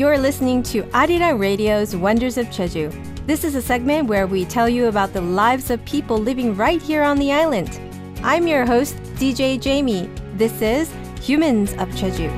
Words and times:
You're 0.00 0.16
listening 0.16 0.62
to 0.62 0.82
Arirang 0.94 1.38
Radio's 1.38 1.94
Wonders 1.94 2.38
of 2.38 2.46
Jeju. 2.46 2.90
This 3.26 3.44
is 3.44 3.54
a 3.54 3.60
segment 3.60 4.08
where 4.08 4.26
we 4.26 4.46
tell 4.46 4.66
you 4.66 4.86
about 4.86 5.12
the 5.12 5.20
lives 5.20 5.68
of 5.68 5.84
people 5.84 6.16
living 6.16 6.56
right 6.56 6.80
here 6.80 7.02
on 7.02 7.18
the 7.18 7.30
island. 7.30 7.78
I'm 8.22 8.46
your 8.46 8.64
host, 8.64 8.96
DJ 9.20 9.60
Jamie. 9.60 10.08
This 10.36 10.62
is 10.62 10.90
Humans 11.20 11.72
of 11.74 11.90
Jeju. 11.90 12.30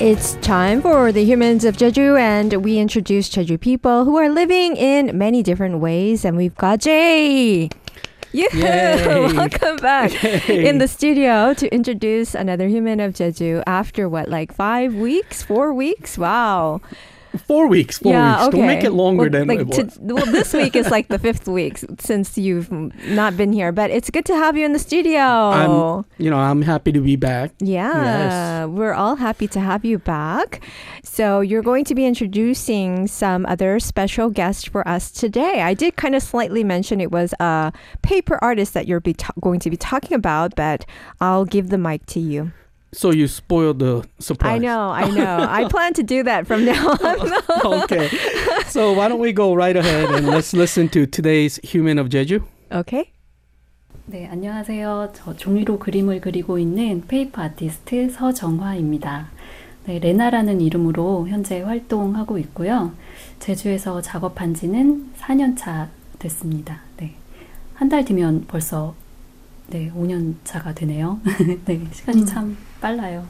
It's 0.00 0.36
time 0.36 0.80
for 0.80 1.12
the 1.12 1.22
humans 1.22 1.66
of 1.66 1.76
Jeju, 1.76 2.18
and 2.18 2.64
we 2.64 2.78
introduce 2.78 3.28
Jeju 3.28 3.60
people 3.60 4.06
who 4.06 4.16
are 4.16 4.30
living 4.30 4.76
in 4.76 5.18
many 5.18 5.42
different 5.42 5.80
ways. 5.80 6.24
And 6.24 6.38
we've 6.38 6.54
got 6.54 6.80
Jay. 6.80 7.68
Yeah, 8.36 9.32
welcome 9.32 9.76
back 9.76 10.12
Yay. 10.22 10.68
in 10.68 10.76
the 10.76 10.86
studio 10.86 11.54
to 11.54 11.74
introduce 11.74 12.34
another 12.34 12.68
human 12.68 13.00
of 13.00 13.14
Jeju 13.14 13.62
after 13.66 14.10
what, 14.10 14.28
like 14.28 14.52
five 14.52 14.94
weeks, 14.94 15.42
four 15.42 15.72
weeks? 15.72 16.18
Wow. 16.18 16.82
Four 17.38 17.68
weeks. 17.68 17.98
Four 17.98 18.12
yeah, 18.12 18.36
weeks. 18.36 18.48
okay. 18.48 18.56
Don't 18.58 18.66
make 18.66 18.84
it 18.84 18.90
longer 18.92 19.22
well, 19.22 19.30
than 19.30 19.48
like 19.48 19.60
it 19.60 19.72
to- 19.72 19.92
well, 20.00 20.26
this 20.26 20.52
week 20.52 20.76
is 20.76 20.90
like 20.90 21.08
the 21.08 21.18
fifth 21.26 21.48
week 21.48 21.78
since 21.98 22.36
you've 22.38 22.70
not 22.70 23.36
been 23.36 23.52
here, 23.52 23.72
but 23.72 23.90
it's 23.90 24.10
good 24.10 24.24
to 24.26 24.34
have 24.34 24.56
you 24.56 24.64
in 24.64 24.72
the 24.72 24.78
studio. 24.78 25.20
I'm, 25.20 26.04
you 26.18 26.30
know, 26.30 26.38
I'm 26.38 26.62
happy 26.62 26.92
to 26.92 27.00
be 27.00 27.16
back. 27.16 27.52
Yeah, 27.60 28.64
we're 28.66 28.94
all 28.94 29.16
happy 29.16 29.48
to 29.48 29.60
have 29.60 29.84
you 29.84 29.98
back. 29.98 30.62
So, 31.02 31.40
you're 31.40 31.62
going 31.62 31.84
to 31.84 31.94
be 31.94 32.04
introducing 32.04 33.06
some 33.06 33.46
other 33.46 33.80
special 33.80 34.28
guests 34.28 34.64
for 34.64 34.86
us 34.86 35.10
today. 35.10 35.62
I 35.62 35.72
did 35.74 35.96
kind 35.96 36.14
of 36.14 36.22
slightly 36.22 36.64
mention 36.64 37.00
it 37.00 37.10
was 37.10 37.32
a 37.40 37.72
paper 38.02 38.38
artist 38.42 38.74
that 38.74 38.86
you're 38.86 39.00
be 39.00 39.14
ta- 39.14 39.32
going 39.40 39.60
to 39.60 39.70
be 39.70 39.76
talking 39.76 40.14
about, 40.14 40.54
but 40.56 40.84
I'll 41.20 41.44
give 41.44 41.70
the 41.70 41.78
mic 41.78 42.04
to 42.06 42.20
you. 42.20 42.52
So 42.96 43.12
you 43.12 43.28
spoiled 43.28 43.78
the 43.78 44.08
surprise. 44.18 44.54
I 44.54 44.58
know, 44.58 44.88
I 44.88 45.10
know. 45.10 45.46
I 45.48 45.68
plan 45.68 45.92
to 45.94 46.02
do 46.02 46.22
that 46.24 46.46
from 46.46 46.64
now 46.64 46.80
on. 46.96 47.82
okay. 47.84 48.08
So 48.68 48.92
why 48.94 49.08
don't 49.08 49.20
we 49.20 49.32
go 49.34 49.52
right 49.54 49.76
ahead 49.76 50.08
and 50.10 50.26
let's 50.26 50.54
listen 50.54 50.88
to 50.96 51.04
today's 51.06 51.60
Human 51.62 51.98
of 51.98 52.08
Jeju. 52.08 52.40
okay. 52.72 53.10
네, 54.08 54.26
안녕하세요. 54.30 55.12
저 55.14 55.34
종이로 55.36 55.78
그림을 55.78 56.20
그리고 56.22 56.58
있는 56.58 57.02
페이퍼 57.06 57.42
아티스트 57.42 58.08
서정화입니다. 58.10 59.28
네, 59.86 59.98
레나라는 59.98 60.60
이름으로 60.62 61.28
현재 61.28 61.60
활동하고 61.60 62.38
있고요. 62.38 62.92
제주에서 63.40 64.00
작업한 64.00 64.54
지는 64.54 65.10
4년 65.18 65.56
차 65.58 65.88
됐습니다. 66.18 66.80
네. 66.96 67.14
한 67.74 67.88
달 67.90 68.04
뒤면 68.06 68.46
벌써 68.48 68.94
네, 69.66 69.90
5년 69.94 70.36
차가 70.44 70.72
되네요. 70.72 71.20
네, 71.66 71.80
시간이 71.92 72.24
참 72.26 72.56
빨라요. 72.85 73.25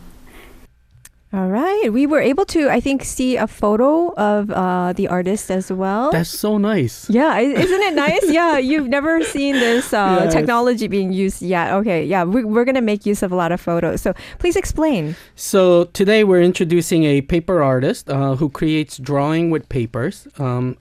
All 1.34 1.48
right. 1.48 1.88
We 1.94 2.08
were 2.08 2.20
able 2.20 2.44
to, 2.52 2.68
I 2.70 2.82
think, 2.82 3.06
see 3.06 3.38
a 3.38 3.48
photo 3.48 4.12
of 4.16 4.52
uh, 4.52 4.92
the 4.92 5.08
artist 5.08 5.50
as 5.50 5.72
well. 5.72 6.12
That's 6.12 6.30
so 6.30 6.58
nice. 6.58 7.10
yeah, 7.10 7.32
i- 7.32 7.40
isn't 7.56 7.82
it 7.88 7.94
nice? 7.96 8.20
yeah, 8.30 8.58
you've 8.58 8.90
never 8.90 9.24
seen 9.24 9.56
this 9.56 9.94
uh, 9.94 10.24
Yes. 10.28 10.34
technology 10.34 10.90
being 10.90 11.14
used 11.14 11.42
yet. 11.42 11.72
Okay, 11.72 12.04
yeah, 12.04 12.26
we, 12.26 12.44
we're 12.44 12.66
going 12.66 12.76
to 12.76 12.82
make 12.84 13.06
use 13.06 13.24
of 13.24 13.32
a 13.32 13.36
lot 13.38 13.54
of 13.54 13.62
photos. 13.62 14.02
So 14.02 14.14
please 14.40 14.58
explain. 14.58 15.16
So 15.38 15.86
today 15.96 16.26
we're 16.26 16.42
introducing 16.44 17.06
a 17.06 17.22
paper 17.22 17.64
artist 17.64 18.10
uh, 18.10 18.36
who 18.36 18.50
creates 18.50 18.98
drawing 18.98 19.52
with 19.52 19.70
papers. 19.70 20.28
Um, 20.38 20.76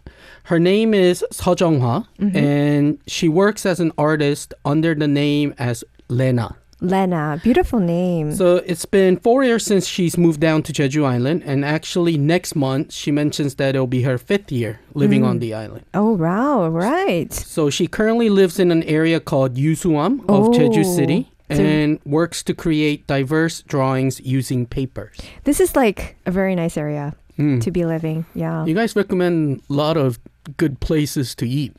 her 0.51 0.59
name 0.59 0.95
is 0.95 1.25
Seo 1.33 1.55
Jung-hwa, 1.55 2.09
and 2.35 2.99
she 3.07 3.29
works 3.29 3.65
as 3.65 3.79
an 3.79 3.93
artist 3.97 4.53
under 4.65 4.97
the 4.97 5.07
name 5.07 5.55
as 5.59 5.85
Lena. 6.09 6.57
Lena, 6.82 7.40
beautiful 7.44 7.80
name. 7.80 8.34
So 8.34 8.58
it's 8.58 8.86
been 8.86 9.18
four 9.18 9.44
years 9.44 9.66
since 9.66 9.88
she's 9.88 10.18
moved 10.18 10.42
down 10.42 10.62
to 10.64 10.74
Jeju 10.74 11.06
Island, 11.06 11.44
and 11.46 11.64
actually 11.64 12.18
next 12.18 12.56
month 12.56 12.92
she 12.94 13.12
mentions 13.12 13.56
that 13.56 13.76
it'll 13.76 13.88
be 13.88 14.02
her 14.04 14.18
fifth 14.18 14.52
year 14.52 14.80
living 14.94 15.24
on 15.24 15.40
the 15.40 15.54
island. 15.54 15.86
oh, 15.94 16.12
wow, 16.14 16.68
right. 16.68 17.32
So 17.34 17.70
she 17.70 17.88
currently 17.88 18.30
lives 18.30 18.60
in 18.60 18.72
an 18.72 18.84
area 18.84 19.20
called 19.20 19.56
Yusuam 19.56 20.20
of 20.28 20.48
Oh. 20.48 20.52
Jeju 20.52 20.84
City 20.84 21.32
So- 21.50 21.62
and 21.64 22.00
works 22.06 22.44
to 22.44 22.54
create 22.54 23.08
diverse 23.08 23.62
drawings 23.62 24.20
using 24.22 24.66
papers. 24.66 25.18
This 25.46 25.60
is 25.60 25.76
like 25.76 26.18
a 26.26 26.32
very 26.32 26.56
nice 26.56 26.76
area 26.78 27.14
Mm. 27.40 27.62
to 27.62 27.72
be 27.72 27.86
living. 27.86 28.26
Yeah. 28.34 28.66
You 28.66 28.74
guys 28.74 28.96
recommend 28.96 29.62
a 29.70 29.74
lot 29.74 29.98
of 29.98 30.20
good 30.58 30.80
places 30.80 31.36
to 31.36 31.48
eat. 31.48 31.74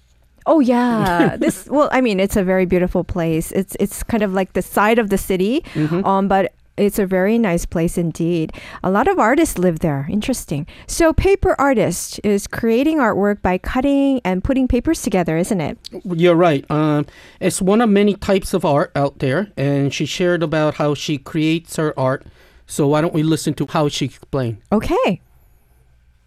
Oh 0.45 0.59
yeah, 0.59 1.37
this. 1.37 1.67
Well, 1.69 1.89
I 1.91 2.01
mean, 2.01 2.19
it's 2.19 2.35
a 2.35 2.43
very 2.43 2.65
beautiful 2.65 3.03
place. 3.03 3.51
It's 3.51 3.75
it's 3.79 4.01
kind 4.03 4.23
of 4.23 4.33
like 4.33 4.53
the 4.53 4.61
side 4.61 4.97
of 4.97 5.09
the 5.09 5.17
city, 5.17 5.61
Mhm. 5.75 6.03
um, 6.05 6.27
but 6.27 6.53
it's 6.77 6.97
a 6.97 7.05
very 7.05 7.37
nice 7.37 7.65
place 7.67 7.95
indeed. 7.95 8.51
A 8.81 8.89
lot 8.89 9.07
of 9.07 9.19
artists 9.19 9.59
live 9.59 9.79
there. 9.85 10.07
Interesting. 10.09 10.65
So, 10.87 11.13
paper 11.13 11.53
artist 11.61 12.19
is 12.23 12.47
creating 12.47 12.97
artwork 12.97 13.43
by 13.43 13.59
cutting 13.59 14.19
and 14.25 14.41
putting 14.43 14.67
papers 14.67 15.03
together, 15.03 15.37
isn't 15.37 15.61
it? 15.61 15.77
You're 16.09 16.33
right. 16.33 16.65
Um, 16.71 17.05
it's 17.39 17.61
one 17.61 17.81
of 17.81 17.89
many 17.93 18.15
types 18.15 18.55
of 18.55 18.65
art 18.65 18.89
out 18.95 19.19
there, 19.19 19.51
and 19.55 19.93
she 19.93 20.07
shared 20.09 20.41
about 20.41 20.81
how 20.81 20.95
she 20.95 21.19
creates 21.19 21.75
her 21.75 21.93
art. 21.99 22.25
So 22.65 22.87
why 22.87 23.01
don't 23.01 23.13
we 23.13 23.21
listen 23.21 23.53
to 23.61 23.67
how 23.69 23.89
she 23.89 24.05
explained? 24.05 24.57
Okay. 24.73 25.21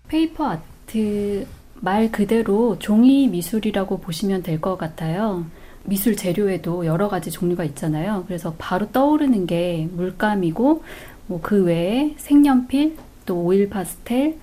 페이퍼 0.09 0.55
아트 0.55 1.47
말 1.82 2.12
그대로 2.12 2.78
종이 2.80 3.28
미술이라고 3.28 4.00
보시면 4.00 4.44
될 4.44 4.60
것 4.62 4.78
같아요. 4.78 5.46
미술 5.86 6.16
재료에도 6.16 6.86
여러 6.86 7.08
가지 7.10 7.32
종류가 7.32 7.64
있잖아요. 7.66 8.26
그래서 8.28 8.54
바로 8.58 8.92
떠오르는 8.92 9.48
게 9.48 9.88
물감이고 9.94 10.84
뭐 11.28 11.40
그 11.42 11.64
외에 11.64 12.14
색연필, 12.18 12.98
또 13.26 13.42
오일 13.44 13.70
파스텔, 13.70 14.38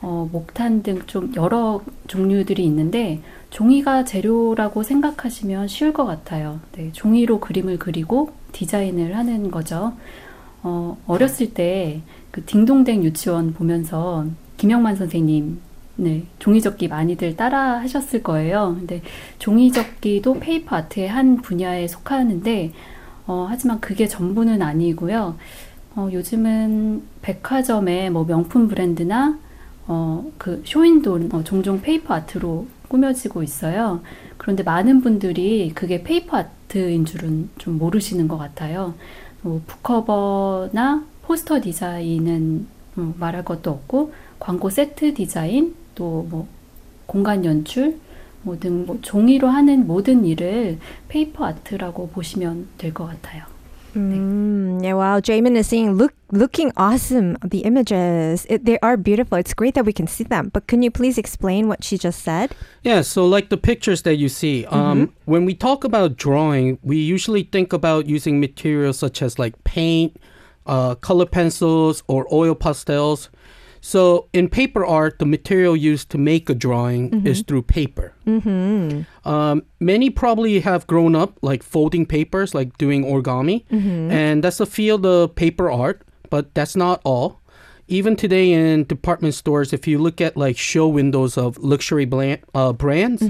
어, 0.00 0.28
목탄 0.32 0.82
등 0.82 1.02
좀 1.06 1.32
여러 1.36 1.82
종류들이 2.06 2.64
있는데 2.64 3.20
종이가 3.50 4.04
재료라고 4.04 4.82
생각하시면 4.82 5.68
쉬울 5.68 5.92
것 5.92 6.04
같아요. 6.06 6.60
네, 6.72 6.90
종이로 6.92 7.40
그림을 7.40 7.78
그리고 7.78 8.30
디자인을 8.52 9.16
하는 9.16 9.50
거죠. 9.50 9.92
어, 10.62 10.96
어렸을 11.06 11.52
때 11.54 12.02
그 12.30 12.44
딩동댕 12.44 13.02
유치원 13.04 13.52
보면서 13.54 14.26
김영만 14.58 14.96
선생님 14.96 15.60
네, 16.00 16.22
종이접기 16.38 16.86
많이들 16.86 17.36
따라 17.36 17.80
하셨을 17.80 18.22
거예요. 18.22 18.76
근데 18.78 19.02
종이접기도 19.40 20.34
페이퍼 20.34 20.76
아트의 20.76 21.08
한 21.08 21.38
분야에 21.38 21.88
속하는데 21.88 22.72
어, 23.26 23.46
하지만 23.48 23.80
그게 23.80 24.06
전부는 24.06 24.62
아니고요. 24.62 25.36
어, 25.96 26.08
요즘은 26.12 27.02
백화점의 27.22 28.10
뭐 28.10 28.24
명품 28.24 28.68
브랜드나 28.68 29.40
어, 29.88 30.30
그 30.38 30.62
쇼윈도 30.64 31.20
어, 31.32 31.42
종종 31.42 31.80
페이퍼 31.82 32.14
아트로 32.14 32.68
꾸며지고 32.86 33.42
있어요. 33.42 34.00
그런데 34.36 34.62
많은 34.62 35.00
분들이 35.00 35.72
그게 35.74 36.04
페이퍼 36.04 36.36
아트인 36.36 37.06
줄은 37.06 37.50
좀 37.58 37.76
모르시는 37.76 38.28
것 38.28 38.38
같아요. 38.38 38.94
뭐 39.42 39.60
북커버나 39.66 41.04
포스터 41.22 41.60
디자인은 41.60 42.68
음, 42.98 43.14
말할 43.18 43.44
것도 43.44 43.72
없고 43.72 44.12
광고 44.38 44.70
세트 44.70 45.14
디자인 45.14 45.74
또 45.97 46.25
뭐 46.29 46.47
공간 47.05 47.45
연출 47.45 47.99
뭐 48.43 48.57
등 48.59 48.85
뭐 48.85 48.97
종이로 49.01 49.47
하는 49.47 49.85
모든 49.87 50.25
일을 50.25 50.77
페이퍼 51.07 51.45
아트라고 51.45 52.09
보시면 52.09 52.67
될 52.77 52.93
것 52.93 53.05
같아요. 53.07 53.43
Mm, 53.95 54.81
yeah, 54.81 54.93
wow. 54.95 55.19
Jamin 55.19 55.55
is 55.55 55.67
saying, 55.67 55.93
look, 55.93 56.13
looking 56.31 56.71
awesome. 56.77 57.37
The 57.45 57.59
images, 57.59 58.43
it, 58.49 58.65
they 58.65 58.79
are 58.81 58.97
beautiful. 58.97 59.37
It's 59.37 59.53
great 59.53 59.75
that 59.75 59.85
we 59.85 59.93
can 59.93 60.07
see 60.07 60.23
them. 60.23 60.49
But 60.51 60.65
can 60.65 60.81
you 60.81 60.89
please 60.89 61.19
explain 61.19 61.67
what 61.67 61.83
she 61.83 61.99
just 61.99 62.23
said? 62.23 62.55
Yeah, 62.81 63.01
so 63.01 63.23
like 63.27 63.49
the 63.49 63.57
pictures 63.57 64.01
that 64.01 64.15
you 64.15 64.29
see, 64.29 64.65
um, 64.65 65.13
when 65.25 65.45
we 65.45 65.53
talk 65.53 65.83
about 65.83 66.17
drawing, 66.17 66.79
we 66.81 66.97
usually 66.97 67.43
think 67.43 67.71
about 67.71 68.07
using 68.07 68.39
materials 68.39 68.97
such 68.97 69.21
as 69.21 69.37
like 69.37 69.53
paint, 69.63 70.17
uh, 70.65 70.95
color 70.95 71.27
pencils, 71.27 72.01
or 72.07 72.25
oil 72.33 72.55
pastels. 72.55 73.29
So 73.88 74.28
in 74.34 74.50
paper 74.50 74.84
art, 74.84 75.18
the 75.18 75.24
material 75.24 75.74
used 75.74 76.10
to 76.10 76.18
make 76.18 76.50
a 76.50 76.54
drawing 76.54 77.24
is 77.26 77.40
through 77.40 77.62
paper. 77.62 78.12
Mm-hmm. 78.26 79.26
Um, 79.26 79.62
many 79.80 80.10
probably 80.10 80.60
have 80.60 80.86
grown 80.86 81.14
up 81.14 81.38
like 81.40 81.62
folding 81.62 82.04
papers, 82.04 82.54
like 82.54 82.76
doing 82.76 83.02
origami, 83.02 83.64
and 84.12 84.44
that's 84.44 84.60
a 84.60 84.66
field 84.66 85.06
of 85.06 85.34
paper 85.36 85.70
art. 85.70 86.02
But 86.28 86.54
that's 86.54 86.76
not 86.76 87.00
all. 87.02 87.40
Even 87.86 88.14
today 88.14 88.52
in 88.52 88.84
department 88.84 89.32
stores, 89.32 89.72
if 89.72 89.88
you 89.88 89.96
look 89.96 90.20
at 90.20 90.36
like 90.36 90.58
show 90.58 90.86
windows 90.86 91.38
of 91.38 91.56
luxury 91.56 92.04
bland, 92.04 92.40
uh, 92.54 92.74
brands, 92.74 93.22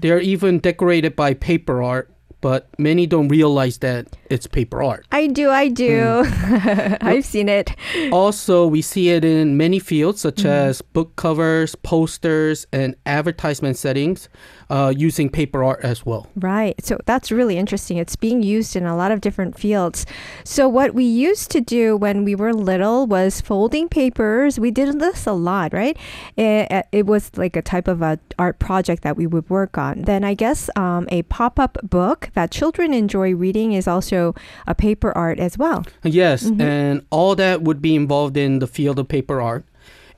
they're 0.00 0.18
even 0.18 0.60
decorated 0.60 1.14
by 1.14 1.34
paper 1.34 1.82
art 1.82 2.10
but 2.40 2.68
many 2.78 3.06
don't 3.06 3.28
realize 3.28 3.78
that 3.78 4.16
it's 4.30 4.46
paper 4.46 4.82
art. 4.82 5.06
I 5.12 5.26
do, 5.26 5.50
I 5.50 5.68
do. 5.68 6.24
Hmm. 6.24 6.94
I've 7.00 7.24
seen 7.24 7.48
it. 7.48 7.74
Also, 8.12 8.66
we 8.66 8.82
see 8.82 9.10
it 9.10 9.24
in 9.24 9.56
many 9.56 9.78
fields 9.78 10.20
such 10.20 10.36
mm-hmm. 10.36 10.48
as 10.48 10.82
book 10.82 11.16
covers, 11.16 11.74
posters, 11.74 12.66
and 12.72 12.96
advertisement 13.06 13.76
settings 13.76 14.28
uh, 14.70 14.94
using 14.96 15.28
paper 15.28 15.62
art 15.62 15.80
as 15.82 16.06
well. 16.06 16.28
Right. 16.36 16.82
So 16.84 16.98
that's 17.04 17.30
really 17.30 17.58
interesting. 17.58 17.98
It's 17.98 18.16
being 18.16 18.42
used 18.42 18.76
in 18.76 18.86
a 18.86 18.96
lot 18.96 19.10
of 19.10 19.20
different 19.20 19.58
fields. 19.58 20.06
So 20.44 20.68
what 20.68 20.94
we 20.94 21.04
used 21.04 21.50
to 21.50 21.60
do 21.60 21.96
when 21.96 22.24
we 22.24 22.34
were 22.34 22.54
little 22.54 23.06
was 23.06 23.40
folding 23.40 23.88
papers. 23.88 24.58
We 24.58 24.70
did 24.70 25.00
this 25.00 25.26
a 25.26 25.32
lot, 25.32 25.72
right? 25.72 25.96
It, 26.36 26.86
it 26.92 27.06
was 27.06 27.30
like 27.36 27.56
a 27.56 27.62
type 27.62 27.88
of 27.88 28.00
a 28.00 28.18
art 28.38 28.58
project 28.60 29.02
that 29.02 29.16
we 29.16 29.26
would 29.26 29.50
work 29.50 29.76
on. 29.76 30.02
Then 30.02 30.24
I 30.24 30.34
guess 30.34 30.70
um, 30.76 31.08
a 31.10 31.22
pop-up 31.24 31.78
book 31.82 32.30
that 32.34 32.50
children 32.50 32.94
enjoy 32.94 33.34
reading 33.34 33.72
is 33.72 33.88
also 33.88 34.34
a 34.66 34.74
paper 34.74 35.12
art 35.16 35.40
as 35.40 35.58
well. 35.58 35.84
Yes, 36.04 36.50
and 36.58 37.04
all 37.10 37.34
that 37.34 37.62
would 37.62 37.82
be 37.82 37.94
involved 37.96 38.36
in 38.36 38.60
the 38.60 38.66
field 38.66 38.98
of 38.98 39.08
paper 39.08 39.40
art. 39.40 39.64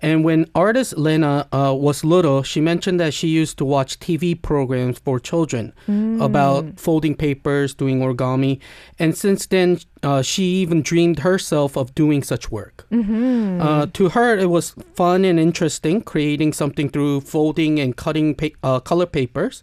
And 0.02 0.24
when 0.24 0.50
artist 0.54 0.98
Lena 0.98 1.46
uh, 1.52 1.72
was 1.74 2.04
little, 2.04 2.42
she 2.42 2.60
mentioned 2.60 2.98
that 2.98 3.14
she 3.14 3.28
used 3.28 3.56
to 3.58 3.64
watch 3.64 4.00
TV 4.00 4.40
programs 4.40 4.98
for 4.98 5.20
children 5.20 5.72
about 6.20 6.78
folding 6.78 7.14
papers, 7.14 7.72
doing 7.72 8.00
origami. 8.00 8.58
And 8.98 9.16
since 9.16 9.46
then, 9.46 9.78
uh, 10.02 10.22
she 10.22 10.42
even 10.62 10.82
dreamed 10.82 11.20
herself 11.20 11.76
of 11.76 11.94
doing 11.94 12.22
such 12.22 12.50
work. 12.50 12.86
Uh, 12.92 13.86
to 13.92 14.08
her, 14.10 14.36
it 14.36 14.50
was 14.50 14.74
fun 14.94 15.24
and 15.24 15.38
interesting 15.38 16.00
creating 16.02 16.52
something 16.52 16.88
through 16.88 17.20
folding 17.20 17.78
and 17.78 17.96
cutting 17.96 18.34
pa- 18.34 18.48
uh, 18.62 18.80
color 18.80 19.06
papers. 19.06 19.62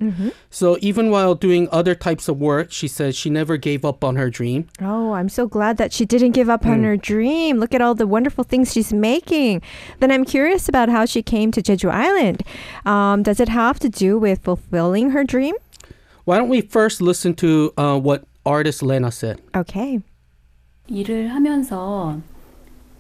So 0.50 0.78
even 0.82 1.10
while 1.12 1.36
doing 1.36 1.68
other 1.72 1.96
types 1.96 2.28
of 2.28 2.38
work, 2.40 2.72
she 2.72 2.88
says 2.88 3.16
she 3.16 3.30
never 3.30 3.58
gave 3.58 3.84
up 3.84 4.04
on 4.04 4.16
her 4.16 4.30
dream. 4.30 4.68
Oh, 4.82 5.14
I'm 5.14 5.30
so 5.30 5.48
glad 5.48 5.78
that 5.78 5.92
she 5.94 6.06
didn't 6.06 6.32
give 6.32 6.50
up 6.50 6.66
on 6.66 6.84
her 6.84 6.98
dream. 6.98 7.58
Look 7.58 7.74
at 7.74 7.82
all 7.82 7.96
the 7.96 8.08
wonderful 8.08 8.44
things 8.44 8.72
she's 8.74 8.94
making. 8.94 9.62
Then 10.00 10.12
I'm 10.12 10.26
curious 10.26 10.70
about 10.70 10.90
how 10.90 11.06
she 11.06 11.22
came 11.22 11.52
to 11.52 11.62
Jeju 11.62 11.90
Island. 11.92 12.44
Um, 12.86 13.24
does 13.24 13.40
it 13.40 13.50
have 13.50 13.80
to 13.80 13.90
do 13.90 14.18
with 14.18 14.44
fulfilling 14.44 15.12
her 15.12 15.24
dream? 15.24 15.56
Why 16.26 16.38
don't 16.38 16.50
we 16.50 16.62
first 16.62 17.02
listen 17.02 17.34
to 17.36 17.74
uh, 17.78 18.00
what 18.00 18.24
artist 18.46 18.84
Lena 18.84 19.12
said? 19.12 19.42
Okay. 19.56 20.02
일을 20.90 21.34
하면서 21.34 22.18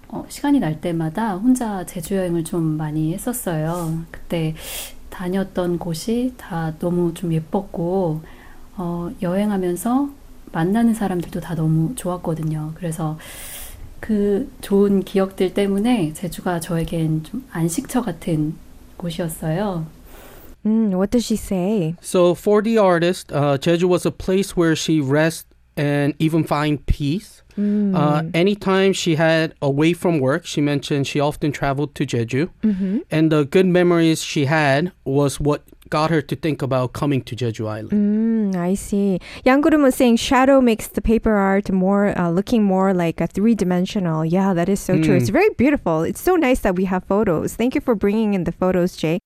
어, 0.08 0.26
시간이 0.28 0.60
날 0.60 0.82
때마다 0.82 1.36
혼자 1.36 1.86
제주 1.86 2.16
여행을 2.16 2.44
좀 2.44 2.64
많이 2.64 3.14
했었어요. 3.14 4.00
그때 4.12 4.56
다녔던 5.10 5.80
곳이 5.80 6.34
다 6.38 6.74
너무 6.80 7.14
좀 7.14 7.34
예뻤고 7.34 8.22
어, 8.78 9.12
여행하면서 9.22 10.10
만나는 10.52 10.94
사람들도 10.94 11.40
다 11.42 11.54
너무 11.56 11.94
좋았거든요. 11.96 12.72
그래서 12.76 13.18
그 14.00 14.50
좋은 14.62 15.04
기억들 15.04 15.54
때문에 15.54 16.14
제주가 16.14 16.60
저에겐 16.60 17.24
좀 17.24 17.46
안식처 17.52 18.02
같은 18.02 18.56
곳이었어요. 18.98 19.86
Mm, 20.66 20.94
what 20.94 21.12
does 21.12 21.26
she 21.26 21.38
say? 21.38 21.96
So 22.02 22.34
for 22.34 22.62
the 22.62 22.78
artist, 22.78 23.32
uh, 23.32 23.58
Jeju 23.58 23.88
was 23.88 24.06
a 24.06 24.12
place 24.12 24.58
where 24.58 24.76
she 24.76 25.00
rest 25.00 25.49
and 25.80 26.14
even 26.20 26.44
find 26.44 26.86
peace. 26.86 27.42
Uh, 27.58 28.24
anytime 28.34 28.94
she 28.94 29.16
had 29.16 29.54
away 29.62 29.92
from 29.92 30.20
work, 30.20 30.46
she 30.46 30.62
mentioned 30.62 31.06
she 31.06 31.20
often 31.20 31.52
traveled 31.52 31.94
to 31.96 32.06
Jeju, 32.06 32.50
and 33.12 33.32
the 33.32 33.44
good 33.46 33.66
memories 33.66 34.24
she 34.24 34.46
had 34.46 34.92
was 35.04 35.40
what 35.42 35.64
got 35.90 36.10
her 36.10 36.22
to 36.22 36.36
think 36.36 36.62
about 36.62 36.94
coming 36.94 37.22
to 37.24 37.36
Jeju 37.36 37.68
Island. 37.68 37.92
Mm, 37.92 38.56
I 38.56 38.76
see. 38.76 39.20
Yangurum 39.46 39.84
was 39.84 39.96
saying 39.96 40.18
shadow 40.18 40.62
makes 40.62 40.88
the 40.88 41.02
paper 41.02 41.34
art 41.34 41.72
more 41.72 42.18
uh, 42.18 42.30
looking 42.30 42.64
more 42.64 42.94
like 42.94 43.20
a 43.20 43.28
three 43.28 43.56
dimensional. 43.56 44.24
Yeah, 44.24 44.54
that 44.54 44.70
is 44.70 44.80
so 44.80 45.02
true. 45.02 45.16
It's 45.16 45.30
very 45.30 45.50
beautiful. 45.58 46.04
It's 46.04 46.22
so 46.22 46.36
nice 46.36 46.60
that 46.60 46.76
we 46.76 46.86
have 46.86 47.04
photos. 47.06 47.56
Thank 47.56 47.76
you 47.76 47.82
for 47.82 47.96
bringing 47.96 48.36
in 48.36 48.44
the 48.46 48.54
photos, 48.54 48.96
Jay. 48.96 49.20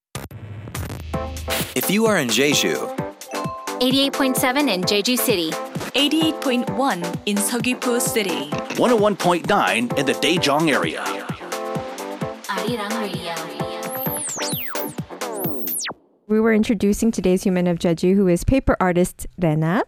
If 1.75 1.91
you 1.91 2.05
are 2.05 2.17
in 2.17 2.29
Jeju, 2.29 3.02
88.7 3.83 4.73
in 4.73 4.81
Jeju 4.83 5.17
City, 5.19 5.49
88.1 5.51 7.19
in 7.25 7.35
Seogwipo 7.35 7.99
City, 7.99 8.49
101.9 8.79 9.97
in 9.99 10.05
the 10.05 10.13
Daejeong 10.13 10.71
area. 10.71 11.03
Radio. 13.01 13.35
We 16.27 16.39
were 16.39 16.53
introducing 16.53 17.11
today's 17.11 17.43
human 17.43 17.67
of 17.67 17.77
Jeju, 17.77 18.15
who 18.15 18.29
is 18.29 18.45
paper 18.45 18.77
artist 18.79 19.27
Lena, 19.37 19.83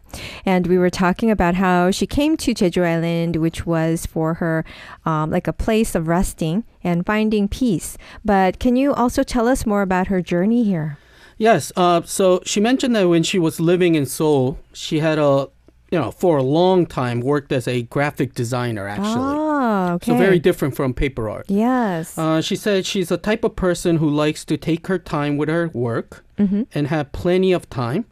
and 0.46 0.68
we 0.68 0.78
were 0.78 0.90
talking 0.90 1.32
about 1.32 1.56
how 1.56 1.90
she 1.90 2.06
came 2.06 2.36
to 2.36 2.54
Jeju 2.54 2.86
Island, 2.86 3.38
which 3.38 3.66
was 3.66 4.06
for 4.06 4.34
her 4.34 4.66
um, 5.06 5.32
like 5.32 5.48
a 5.48 5.54
place 5.54 5.96
of 5.96 6.10
resting 6.10 6.66
and 6.84 7.06
finding 7.06 7.48
peace. 7.48 7.98
But 8.26 8.60
can 8.60 8.76
you 8.76 8.94
also 8.94 9.24
tell 9.24 9.48
us 9.48 9.66
more 9.66 9.82
about 9.82 10.08
her 10.08 10.22
journey 10.22 10.66
here? 10.66 10.98
Yes. 11.38 11.72
Uh, 11.76 12.02
so 12.06 12.42
she 12.46 12.60
mentioned 12.60 12.96
that 12.96 13.08
when 13.10 13.24
she 13.24 13.40
was 13.40 13.60
living 13.60 13.96
in 13.96 14.06
Seoul, 14.06 14.58
she 14.74 15.00
had 15.00 15.18
a, 15.20 15.48
you 15.92 16.00
know, 16.00 16.12
for 16.12 16.38
a 16.38 16.44
long 16.44 16.86
time 16.86 17.20
worked 17.20 17.52
as 17.52 17.68
a 17.68 17.84
graphic 17.84 18.34
designer. 18.34 18.88
Actually, 18.88 19.36
Ah, 19.58 19.94
okay. 19.94 20.12
so 20.12 20.18
very 20.18 20.40
different 20.40 20.76
from 20.76 20.94
paper 20.94 21.30
art. 21.30 21.46
Yes. 21.50 22.18
Uh, 22.18 22.42
she 22.42 22.56
said 22.56 22.86
she's 22.86 23.12
a 23.12 23.18
type 23.18 23.44
of 23.44 23.56
person 23.56 23.98
who 23.98 24.10
likes 24.10 24.46
to 24.46 24.58
take 24.58 24.88
her 24.88 24.98
time 25.00 25.38
with 25.38 25.50
her 25.50 25.70
work 25.74 26.24
and 26.38 26.88
have 26.88 27.12
plenty 27.14 27.54
of 27.54 27.70
time. 27.70 28.06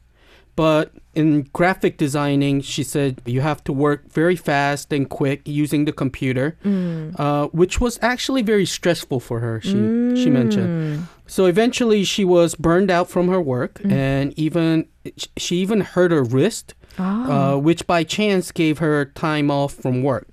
But 0.55 0.91
in 1.15 1.47
graphic 1.53 1.97
designing, 1.97 2.61
she 2.61 2.83
said 2.83 3.21
you 3.25 3.41
have 3.41 3.63
to 3.63 3.73
work 3.73 4.11
very 4.11 4.35
fast 4.35 4.93
and 4.93 5.09
quick 5.09 5.41
using 5.45 5.85
the 5.85 5.91
computer, 5.91 6.57
uh, 7.17 7.47
which 7.47 7.79
was 7.81 7.97
actually 8.01 8.41
very 8.43 8.65
stressful 8.65 9.19
for 9.19 9.39
her. 9.39 9.59
She 9.61 9.77
she 10.15 10.29
mentioned. 10.29 11.07
So 11.25 11.45
eventually, 11.45 12.03
she 12.03 12.23
was 12.25 12.53
burned 12.55 12.91
out 12.91 13.09
from 13.09 13.27
her 13.29 13.41
work, 13.41 13.81
and 13.89 14.33
even 14.37 14.85
she 15.37 15.57
even 15.57 15.81
hurt 15.81 16.11
her 16.11 16.23
wrist, 16.23 16.75
uh, 16.99 17.57
which 17.57 17.87
by 17.87 18.03
chance 18.03 18.51
gave 18.51 18.77
her 18.77 19.05
time 19.05 19.49
off 19.49 19.73
from 19.73 20.03
work. 20.03 20.27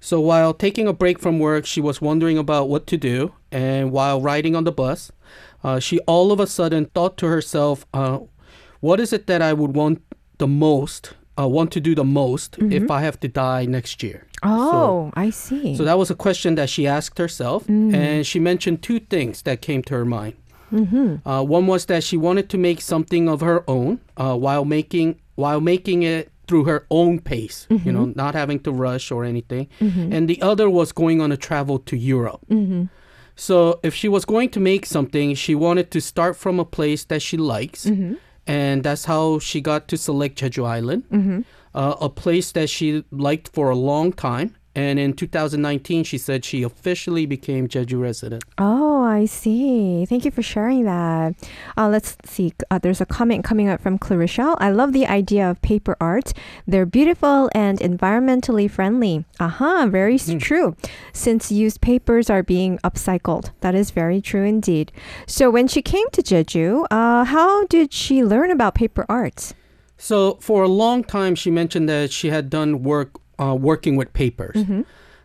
So 0.00 0.20
while 0.20 0.52
taking 0.52 0.86
a 0.88 0.92
break 0.92 1.18
from 1.18 1.38
work, 1.38 1.64
she 1.64 1.80
was 1.80 2.00
wondering 2.02 2.36
about 2.38 2.68
what 2.68 2.86
to 2.88 2.96
do, 2.98 3.32
and 3.50 3.90
while 3.92 4.20
riding 4.20 4.54
on 4.56 4.64
the 4.64 4.72
bus, 4.72 5.12
uh, 5.64 5.78
she 5.78 5.98
all 6.06 6.32
of 6.32 6.40
a 6.40 6.46
sudden 6.46 6.86
thought 6.94 7.16
to 7.18 7.26
herself, 7.26 7.86
uh, 7.94 8.18
"What 8.80 9.00
is 9.00 9.12
it 9.12 9.26
that 9.26 9.42
I 9.42 9.52
would 9.52 9.74
want 9.74 10.02
the 10.38 10.48
most? 10.48 11.14
Uh, 11.38 11.48
want 11.48 11.72
to 11.72 11.80
do 11.80 11.94
the 11.94 12.04
most 12.04 12.58
mm-hmm. 12.58 12.72
if 12.72 12.90
I 12.90 13.00
have 13.00 13.18
to 13.20 13.28
die 13.28 13.64
next 13.64 14.02
year?" 14.02 14.26
oh, 14.42 15.10
I 15.14 15.30
see. 15.30 15.76
So 15.76 15.84
that 15.84 15.98
was 15.98 16.10
a 16.10 16.14
question 16.14 16.54
that 16.54 16.70
she 16.70 16.86
asked 16.86 17.18
herself, 17.18 17.66
mm. 17.66 17.94
and 17.94 18.26
she 18.26 18.38
mentioned 18.38 18.82
two 18.82 19.00
things 19.00 19.42
that 19.42 19.60
came 19.60 19.82
to 19.84 19.94
her 19.94 20.04
mind. 20.04 20.34
Mm-hmm. 20.72 21.28
Uh, 21.28 21.42
one 21.42 21.66
was 21.66 21.86
that 21.86 22.04
she 22.04 22.16
wanted 22.16 22.48
to 22.50 22.58
make 22.58 22.80
something 22.80 23.28
of 23.28 23.40
her 23.40 23.64
own 23.68 24.00
uh, 24.16 24.36
while 24.36 24.64
making 24.64 25.20
while 25.34 25.60
making 25.60 26.02
it 26.02 26.30
through 26.46 26.64
her 26.64 26.84
own 26.90 27.20
pace, 27.20 27.66
you 27.70 27.78
mm-hmm. 27.78 27.92
know, 27.92 28.12
not 28.16 28.34
having 28.34 28.58
to 28.60 28.72
rush 28.72 29.10
or 29.12 29.24
anything. 29.24 29.68
And 30.12 30.28
the 30.28 30.42
other 30.42 30.68
was 30.68 30.90
going 30.92 31.20
on 31.20 31.30
a 31.30 31.36
travel 31.36 31.78
to 31.78 31.96
Europe. 31.96 32.40
So 33.36 33.78
if 33.82 33.94
she 33.94 34.08
was 34.08 34.24
going 34.24 34.50
to 34.50 34.60
make 34.60 34.84
something, 34.84 35.34
she 35.34 35.54
wanted 35.54 35.90
to 35.92 36.00
start 36.00 36.36
from 36.36 36.58
a 36.58 36.64
place 36.64 37.04
that 37.04 37.22
she 37.22 37.36
likes, 37.36 37.86
and 38.50 38.82
that's 38.82 39.04
how 39.04 39.38
she 39.38 39.60
got 39.60 39.86
to 39.88 39.96
select 39.96 40.40
Jeju 40.40 40.64
Island, 40.66 41.04
uh, 41.72 41.94
a 42.00 42.08
place 42.08 42.50
that 42.52 42.68
she 42.68 43.04
liked 43.12 43.48
for 43.54 43.70
a 43.70 43.76
long 43.76 44.12
time. 44.12 44.56
And 44.74 45.00
in 45.00 45.14
2019, 45.14 46.04
she 46.04 46.16
said 46.16 46.44
she 46.44 46.62
officially 46.62 47.26
became 47.26 47.66
Jeju 47.66 48.00
resident. 48.00 48.44
Oh, 48.56 49.02
I 49.02 49.24
see. 49.24 50.06
Thank 50.06 50.24
you 50.24 50.30
for 50.30 50.42
sharing 50.42 50.84
that. 50.84 51.34
Uh, 51.76 51.88
let's 51.88 52.16
see. 52.24 52.52
Uh, 52.70 52.78
there's 52.78 53.00
a 53.00 53.06
comment 53.06 53.42
coming 53.42 53.68
up 53.68 53.80
from 53.80 53.98
Clarissa. 53.98 54.54
I 54.58 54.70
love 54.70 54.92
the 54.92 55.06
idea 55.08 55.50
of 55.50 55.60
paper 55.60 55.96
art. 56.00 56.32
They're 56.68 56.86
beautiful 56.86 57.50
and 57.52 57.80
environmentally 57.80 58.70
friendly. 58.70 59.24
Aha, 59.40 59.86
very 59.90 60.14
s- 60.14 60.30
true. 60.38 60.76
Since 61.12 61.50
used 61.50 61.80
papers 61.80 62.30
are 62.30 62.44
being 62.44 62.78
upcycled. 62.84 63.50
That 63.62 63.74
is 63.74 63.90
very 63.90 64.20
true 64.20 64.44
indeed. 64.44 64.92
So 65.26 65.50
when 65.50 65.66
she 65.66 65.82
came 65.82 66.08
to 66.12 66.22
Jeju, 66.22 66.86
uh, 66.92 67.24
how 67.24 67.66
did 67.66 67.92
she 67.92 68.22
learn 68.24 68.52
about 68.52 68.76
paper 68.76 69.04
art? 69.08 69.52
So 69.98 70.38
for 70.40 70.62
a 70.62 70.68
long 70.68 71.04
time, 71.04 71.34
she 71.34 71.50
mentioned 71.50 71.88
that 71.88 72.10
she 72.12 72.30
had 72.30 72.48
done 72.48 72.82
work 72.82 73.19
uh, 73.40 73.54
working 73.54 73.96
with 73.96 74.12
papers. 74.12 74.56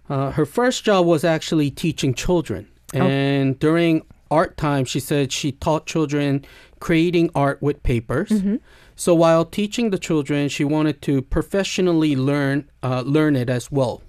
Uh, 0.10 0.32
her 0.32 0.46
first 0.46 0.84
job 0.86 1.06
was 1.06 1.24
actually 1.24 1.70
teaching 1.72 2.14
children, 2.14 2.68
and 2.94 3.60
during 3.60 4.04
art 4.32 4.56
time, 4.58 4.86
she 4.86 5.00
said 5.00 5.32
she 5.32 5.52
taught 5.52 5.86
children 5.88 6.46
creating 6.80 7.30
art 7.36 7.62
with 7.62 7.82
papers. 7.84 8.32
So 8.96 9.14
while 9.14 9.44
teaching 9.44 9.90
the 9.90 9.98
children, 9.98 10.48
she 10.50 10.64
wanted 10.64 11.02
to 11.02 11.22
professionally 11.22 12.16
learn 12.16 12.70
uh, 12.84 13.02
learn 13.02 13.36
it 13.36 13.50
as 13.50 13.70
well. 13.72 14.02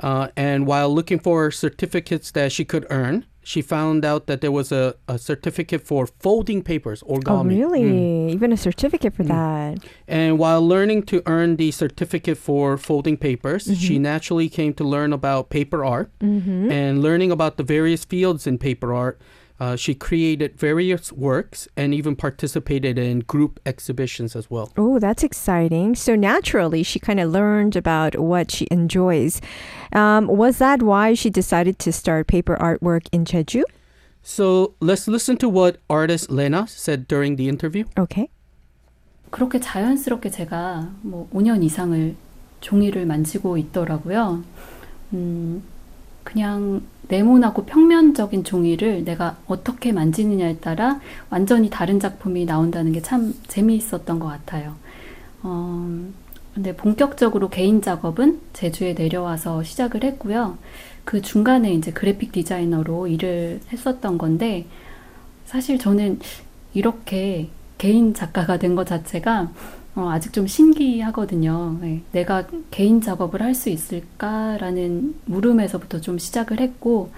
Uh, 0.00 0.28
and 0.36 0.66
while 0.66 0.94
looking 0.94 1.18
for 1.18 1.50
certificates 1.50 2.30
that 2.32 2.52
she 2.52 2.64
could 2.64 2.86
earn, 2.90 3.24
she 3.46 3.62
found 3.62 4.04
out 4.04 4.26
that 4.26 4.40
there 4.40 4.50
was 4.50 4.72
a, 4.72 4.96
a 5.06 5.20
certificate 5.20 5.80
for 5.80 6.08
folding 6.08 6.62
papers, 6.62 7.00
origami. 7.04 7.28
Oh, 7.28 7.44
really? 7.44 7.82
Mm. 7.82 8.30
Even 8.30 8.52
a 8.52 8.56
certificate 8.56 9.14
for 9.14 9.22
that. 9.22 9.78
And 10.08 10.36
while 10.36 10.66
learning 10.66 11.04
to 11.04 11.22
earn 11.26 11.54
the 11.54 11.70
certificate 11.70 12.38
for 12.38 12.76
folding 12.76 13.16
papers, 13.16 13.70
she 13.78 14.00
naturally 14.00 14.48
came 14.48 14.74
to 14.74 14.82
learn 14.84 15.12
about 15.12 15.48
paper 15.48 15.84
art. 15.84 16.10
Mm-hmm. 16.18 16.72
And 16.72 17.00
learning 17.02 17.30
about 17.30 17.56
the 17.56 17.62
various 17.62 18.04
fields 18.04 18.48
in 18.48 18.58
paper 18.58 18.92
art, 18.92 19.20
uh, 19.61 19.75
she 19.75 19.93
created 19.93 20.57
various 20.57 21.11
works 21.13 21.67
and 21.77 21.93
even 21.93 22.15
participated 22.15 22.97
in 22.97 23.19
group 23.19 23.59
exhibitions 23.63 24.35
as 24.35 24.49
well. 24.49 24.73
Oh, 24.75 24.97
that's 24.97 25.23
exciting. 25.23 25.93
So 25.93 26.15
naturally, 26.15 26.81
she 26.81 26.97
kind 26.97 27.19
of 27.19 27.29
learned 27.29 27.75
about 27.75 28.17
what 28.17 28.49
she 28.49 28.67
enjoys. 28.71 29.39
Um, 29.93 30.25
was 30.25 30.57
that 30.57 30.81
why 30.81 31.13
she 31.13 31.29
decided 31.29 31.77
to 31.77 31.91
start 31.91 32.25
paper 32.25 32.57
artwork 32.57 33.05
in 33.11 33.23
Jeju? 33.23 33.61
So 34.23 34.73
let's 34.79 35.07
listen 35.07 35.37
to 35.37 35.49
what 35.49 35.77
artist 35.89 36.31
Lena 36.31 36.67
said 36.67 37.07
during 37.07 37.35
the 37.35 37.47
interview. 37.47 37.85
Okay. 37.97 38.29
그렇게 39.29 39.59
자연스럽게 39.59 40.29
제가 40.29 40.89
뭐 41.03 41.29
5년 41.33 41.63
이상을 41.63 42.15
종이를 42.61 43.05
만지고 43.05 43.57
있더라고요. 43.57 44.43
음, 45.13 45.63
그냥 46.23 46.81
네모나고 47.08 47.64
평면적인 47.66 48.44
종이를 48.44 49.04
내가 49.04 49.36
어떻게 49.46 49.92
만지느냐에 49.92 50.56
따라 50.58 51.00
완전히 51.30 51.70
다른 51.70 52.00
작품이 52.00 52.44
나온다는 52.46 52.92
게 52.92 53.00
참 53.00 53.34
재미있었던 53.48 54.18
것 54.18 54.26
같아요. 54.26 54.74
어, 55.42 56.08
근데 56.54 56.74
본격적으로 56.74 57.48
개인 57.50 57.82
작업은 57.82 58.40
제주에 58.54 58.94
내려와서 58.94 59.62
시작을 59.62 60.02
했고요. 60.04 60.58
그 61.04 61.20
중간에 61.22 61.72
이제 61.72 61.92
그래픽 61.92 62.32
디자이너로 62.32 63.06
일을 63.06 63.60
했었던 63.72 64.18
건데, 64.18 64.66
사실 65.44 65.78
저는 65.78 66.18
이렇게 66.74 67.48
개인 67.78 68.14
작가가 68.14 68.58
된 68.58 68.74
것 68.74 68.86
자체가 68.86 69.52
어, 69.96 70.10
아직 70.10 70.32
좀 70.32 70.46
신기하거든요. 70.46 71.78
네, 71.80 72.02
내가 72.12 72.46
개인 72.70 73.00
작업을 73.00 73.42
할 73.42 73.54
수 73.54 73.70
있을까라는 73.70 75.14
물음에서부터 75.24 76.00
좀 76.02 76.18
시작을 76.18 76.60
했고, 76.60 77.10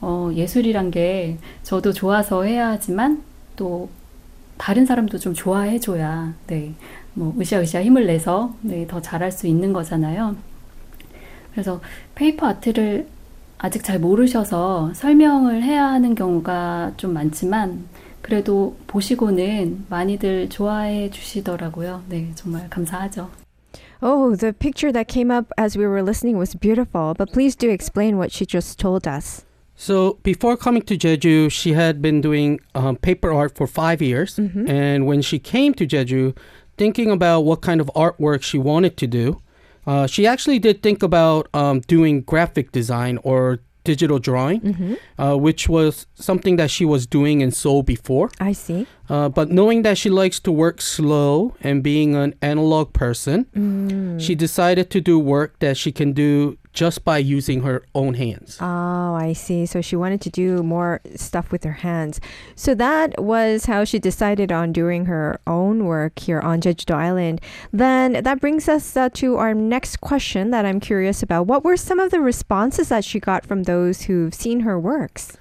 어, 0.00 0.30
예술이란 0.34 0.90
게 0.90 1.38
저도 1.62 1.92
좋아서 1.92 2.42
해야 2.42 2.70
하지만 2.70 3.22
또 3.54 3.88
다른 4.58 4.84
사람도 4.86 5.18
좀 5.18 5.34
좋아해줘야, 5.34 6.34
네, 6.48 6.72
뭐, 7.14 7.32
으쌰으쌰 7.40 7.82
힘을 7.84 8.06
내서, 8.06 8.54
네, 8.62 8.86
더 8.88 9.00
잘할 9.00 9.30
수 9.30 9.46
있는 9.46 9.72
거잖아요. 9.72 10.34
그래서 11.52 11.80
페이퍼 12.16 12.48
아트를 12.48 13.06
아직 13.58 13.84
잘 13.84 14.00
모르셔서 14.00 14.92
설명을 14.94 15.62
해야 15.62 15.86
하는 15.86 16.14
경우가 16.16 16.92
좀 16.96 17.12
많지만, 17.14 17.84
그래도 18.25 18.77
보시고는 18.87 19.85
많이들 19.89 20.49
좋아해 20.49 21.09
주시더라고요. 21.09 22.03
네, 22.07 22.31
정말 22.35 22.69
감사하죠. 22.69 23.29
Oh, 24.03 24.35
the 24.35 24.53
picture 24.53 24.91
that 24.91 25.07
came 25.07 25.29
up 25.29 25.51
as 25.57 25.77
we 25.77 25.85
were 25.85 26.01
listening 26.01 26.37
was 26.37 26.55
beautiful, 26.55 27.13
but 27.13 27.31
please 27.31 27.55
do 27.55 27.69
explain 27.69 28.17
what 28.17 28.31
she 28.31 28.45
just 28.45 28.79
told 28.79 29.07
us. 29.07 29.45
So 29.75 30.19
before 30.23 30.57
coming 30.57 30.83
to 30.83 30.97
Jeju, 30.97 31.51
she 31.51 31.73
had 31.73 32.01
been 32.01 32.21
doing 32.21 32.59
um, 32.75 32.97
paper 32.97 33.31
art 33.33 33.55
for 33.55 33.65
five 33.65 34.01
years. 34.01 34.37
And 34.67 35.07
when 35.07 35.21
she 35.21 35.39
came 35.39 35.73
to 35.73 35.87
Jeju, 35.87 36.35
thinking 36.77 37.09
about 37.09 37.41
what 37.41 37.61
kind 37.61 37.81
of 37.81 37.89
artwork 37.95 38.43
she 38.43 38.59
wanted 38.59 38.95
to 38.97 39.07
do, 39.07 39.41
uh, 39.87 40.05
she 40.05 40.27
actually 40.27 40.59
did 40.59 40.83
think 40.83 41.01
about 41.01 41.47
um, 41.53 41.79
doing 41.81 42.21
graphic 42.21 42.71
design 42.71 43.17
or 43.23 43.59
digital 43.86 44.18
drawing, 44.28 44.60
uh, 45.18 45.36
which 45.46 45.62
was 45.76 46.06
something 46.28 46.56
that 46.60 46.70
she 46.76 46.84
was 46.84 47.06
doing 47.06 47.40
in 47.44 47.50
Seoul 47.60 47.82
before. 47.82 48.28
I 48.50 48.52
see. 48.52 48.86
Uh, 49.08 49.28
but 49.38 49.46
knowing 49.58 49.82
that 49.86 49.96
she 49.96 50.10
likes 50.10 50.38
to 50.46 50.50
work 50.64 50.82
slow 50.82 51.54
and 51.68 51.82
being 51.82 52.10
an 52.24 52.34
analog 52.42 52.92
person, 52.92 53.46
she 54.24 54.34
decided 54.34 54.86
to 54.94 55.00
do 55.00 55.14
work 55.18 55.50
that 55.60 55.76
she 55.76 55.90
can 55.92 56.12
do 56.12 56.58
just 56.76 57.04
by 57.04 57.16
using 57.16 57.62
her 57.62 57.82
own 57.94 58.14
hands. 58.14 58.58
Oh, 58.60 59.14
I 59.14 59.32
see. 59.32 59.64
So 59.64 59.80
she 59.80 59.96
wanted 59.96 60.20
to 60.20 60.30
do 60.30 60.62
more 60.62 61.00
stuff 61.16 61.50
with 61.50 61.64
her 61.64 61.72
hands. 61.72 62.20
So 62.54 62.74
that 62.74 63.20
was 63.20 63.64
how 63.64 63.84
she 63.84 63.98
decided 63.98 64.52
on 64.52 64.72
doing 64.72 65.06
her 65.06 65.40
own 65.46 65.86
work 65.86 66.18
here 66.18 66.38
on 66.38 66.60
Jeju 66.60 66.94
Island. 66.94 67.40
Then 67.72 68.22
that 68.22 68.40
brings 68.40 68.68
us 68.68 68.94
uh, 68.94 69.08
to 69.14 69.36
our 69.36 69.54
next 69.54 70.02
question 70.02 70.50
that 70.50 70.66
I'm 70.66 70.78
curious 70.78 71.22
about. 71.22 71.46
What 71.46 71.64
were 71.64 71.78
some 71.78 71.98
of 71.98 72.10
the 72.10 72.20
responses 72.20 72.90
that 72.90 73.04
she 73.04 73.20
got 73.20 73.46
from 73.46 73.62
those 73.62 74.02
who've 74.02 74.34
seen 74.34 74.60
her 74.60 74.78
works? 74.78 75.38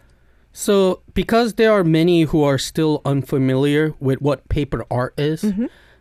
So, 0.53 1.01
because 1.13 1.55
there 1.55 1.73
are 1.73 1.83
many 1.83 2.21
who 2.21 2.41
are 2.43 2.57
still 2.57 3.01
unfamiliar 3.03 3.93
with 3.99 4.21
what 4.21 4.47
paper 4.47 4.85
art 4.89 5.13
is, 5.17 5.43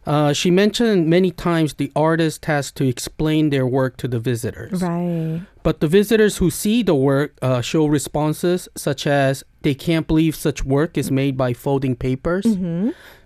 uh, 0.07 0.33
she 0.33 0.51
mentioned 0.51 1.09
many 1.09 1.31
times 1.31 1.75
the 1.75 1.91
artist 1.97 2.45
has 2.45 2.71
to 2.73 2.85
explain 2.87 3.51
their 3.51 3.67
work 3.67 3.97
to 3.99 4.09
the 4.09 4.19
visitors. 4.19 4.83
Right. 4.83 5.43
But 5.63 5.81
the 5.81 5.89
visitors 5.89 6.37
who 6.39 6.51
see 6.51 6.83
the 6.83 6.95
work 6.95 7.39
uh, 7.41 7.61
show 7.63 7.87
responses 7.87 8.69
such 8.77 9.07
as 9.07 9.45
they 9.63 9.75
can't 9.75 10.07
believe 10.07 10.37
such 10.37 10.65
work 10.65 10.99
is 10.99 11.11
made 11.11 11.37
by 11.37 11.55
folding 11.55 11.97
papers. 11.97 12.45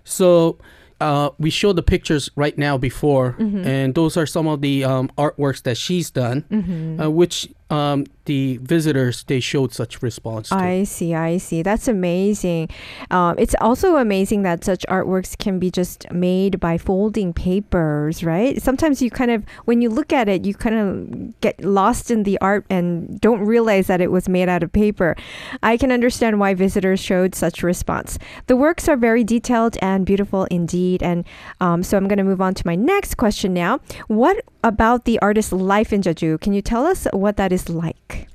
So 0.05 0.57
uh, 1.01 1.31
we 1.37 1.49
show 1.49 1.73
the 1.73 1.83
pictures 1.83 2.29
right 2.35 2.57
now 2.57 2.77
before, 2.77 3.35
and 3.39 3.93
those 3.95 4.15
are 4.17 4.25
some 4.25 4.47
of 4.47 4.61
the 4.61 4.83
um, 4.83 5.09
artworks 5.17 5.63
that 5.63 5.77
she's 5.77 6.09
done, 6.11 6.97
uh, 7.01 7.09
which 7.09 7.49
um, 7.69 8.05
the 8.25 8.57
visitors 8.57 9.23
they 9.23 9.39
showed 9.39 9.73
such 9.73 10.01
response 10.01 10.49
to. 10.49 10.55
I 10.55 10.83
see, 10.83 11.15
I 11.15 11.37
see. 11.37 11.63
That's 11.63 11.87
amazing. 11.87 12.69
Um, 13.09 13.35
it's 13.39 13.55
also 13.59 13.97
amazing 13.97 14.43
that 14.43 14.63
such 14.63 14.85
artworks 14.87 15.37
can 15.37 15.59
be 15.59 15.71
just 15.71 16.09
made 16.11 16.59
by 16.59 16.77
folding 16.77 17.33
papers, 17.33 18.23
right? 18.23 18.61
Sometimes 18.61 19.01
you 19.01 19.09
kind 19.09 19.31
of, 19.31 19.43
when 19.65 19.81
you 19.81 19.89
look 19.89 20.13
at 20.13 20.29
it, 20.29 20.45
you 20.45 20.53
kind 20.53 20.75
of 20.75 21.41
get 21.41 21.63
lost 21.63 22.11
in 22.11 22.23
the 22.23 22.37
art 22.39 22.65
and 22.69 23.19
don't 23.19 23.41
realize 23.41 23.87
that 23.87 24.01
it 24.01 24.11
was 24.11 24.29
made 24.29 24.49
out 24.49 24.63
of 24.63 24.71
paper. 24.71 25.15
I 25.63 25.77
can 25.77 25.91
understand 25.91 26.39
why 26.39 26.53
visitors 26.53 26.99
showed 26.99 27.33
such 27.35 27.63
response. 27.63 28.19
The 28.47 28.55
works 28.55 28.87
are 28.87 28.97
very 28.97 29.23
detailed 29.23 29.77
and 29.81 30.05
beautiful 30.05 30.45
indeed. 30.45 31.01
And 31.01 31.25
um, 31.61 31.83
so 31.83 31.97
I'm 31.97 32.07
going 32.07 32.17
to 32.17 32.23
move 32.23 32.41
on 32.41 32.53
to 32.55 32.65
my 32.65 32.75
next 32.75 33.17
question 33.17 33.53
now. 33.53 33.79
What 34.07 34.43
about 34.63 35.05
the 35.05 35.19
artist's 35.19 35.53
life 35.53 35.93
in 35.93 36.01
Jeju? 36.01 36.41
Can 36.41 36.53
you 36.53 36.61
tell 36.61 36.85
us 36.85 37.07
what 37.13 37.37
that 37.37 37.51
is 37.51 37.58
like? 37.67 38.27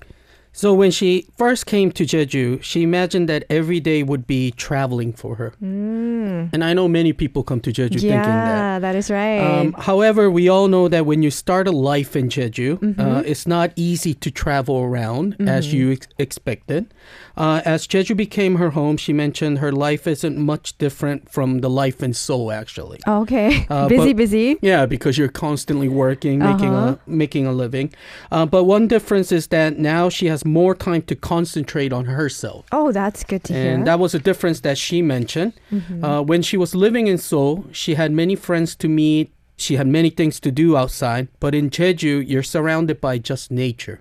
So 0.57 0.73
when 0.73 0.93
she 0.93 1.27
first 1.37 1.67
came 1.67 1.91
to 1.93 2.05
Jeju, 2.05 2.63
she 2.63 2.85
imagined 2.85 3.29
that 3.29 3.45
every 3.51 3.81
day 3.81 4.05
would 4.05 4.25
be 4.25 4.53
traveling 4.53 5.13
for 5.13 5.35
her. 5.35 5.53
And 5.61 6.63
I 6.63 6.73
know 6.75 6.87
many 6.87 7.13
people 7.13 7.43
come 7.43 7.61
to 7.63 7.71
Jeju 7.73 7.91
thinking 8.01 8.11
that. 8.11 8.47
yeah, 8.57 8.79
that 8.79 8.95
is 8.95 9.11
right. 9.11 9.39
Um, 9.41 9.73
however, 9.73 10.31
we 10.31 10.49
all 10.49 10.69
know 10.69 10.87
that 10.87 11.07
when 11.07 11.25
you 11.25 11.31
start 11.33 11.67
a 11.67 11.73
life 11.73 12.15
in 12.15 12.29
Jeju, 12.29 12.99
uh, 13.01 13.23
it's 13.27 13.47
not 13.49 13.73
easy 13.75 14.15
to 14.15 14.31
travel 14.31 14.77
around 14.79 15.37
as 15.41 15.73
you 15.75 15.93
ex- 15.93 16.07
expected. 16.19 16.95
Uh, 17.37 17.61
as 17.65 17.87
Jeju 17.89 18.17
became 18.17 18.55
her 18.57 18.71
home, 18.71 18.97
she 18.97 19.13
mentioned 19.13 19.59
her 19.59 19.73
life 19.73 20.07
isn't 20.07 20.39
much 20.39 20.79
different 20.79 21.29
from 21.29 21.63
the 21.63 21.69
life 21.71 22.01
in 22.01 22.15
Seoul, 22.15 22.53
actually. 22.53 23.01
Okay. 23.09 23.67
Uh, 23.69 23.89
busy, 23.95 24.13
but- 24.13 24.17
busy. 24.19 24.57
Yeah, 24.63 24.87
because 24.87 25.19
you're 25.19 25.29
constantly 25.29 25.89
working, 25.89 26.39
making 26.39 26.73
Uh-huh. 26.73 26.97
a 27.05 27.11
making 27.11 27.45
a 27.47 27.53
living. 27.53 27.93
Uh, 28.31 28.47
but 28.47 28.65
one 28.65 28.87
difference 28.87 29.33
is 29.33 29.49
that 29.49 29.79
now 29.81 30.09
she 30.09 30.27
has 30.27 30.44
more 30.45 30.75
time 30.75 31.03
to 31.03 31.15
concentrate 31.17 31.93
on 31.93 32.05
herself. 32.07 32.67
Oh, 32.73 32.93
that's 32.93 33.25
good 33.25 33.45
to 33.45 33.53
hear. 33.53 33.73
And 33.75 33.87
that 33.87 33.99
was 33.99 34.15
a 34.15 34.19
difference 34.19 34.61
that 34.61 34.79
she 34.79 35.03
mentioned. 35.03 35.53
Uh, 36.03 36.23
when 36.23 36.43
she 36.43 36.57
was 36.57 36.75
living 36.75 37.07
in 37.07 37.19
Seoul, 37.19 37.65
she 37.73 37.95
had 37.95 38.13
many 38.13 38.37
friends 38.37 38.77
to 38.77 38.89
meet. 38.89 39.33
She 39.57 39.77
had 39.77 39.87
many 39.87 40.11
things 40.11 40.41
to 40.41 40.51
do 40.51 40.77
outside. 40.77 41.29
But 41.41 41.55
in 41.55 41.71
Jeju, 41.71 42.29
you're 42.29 42.43
surrounded 42.43 43.01
by 43.01 43.19
just 43.19 43.51
nature. 43.51 44.01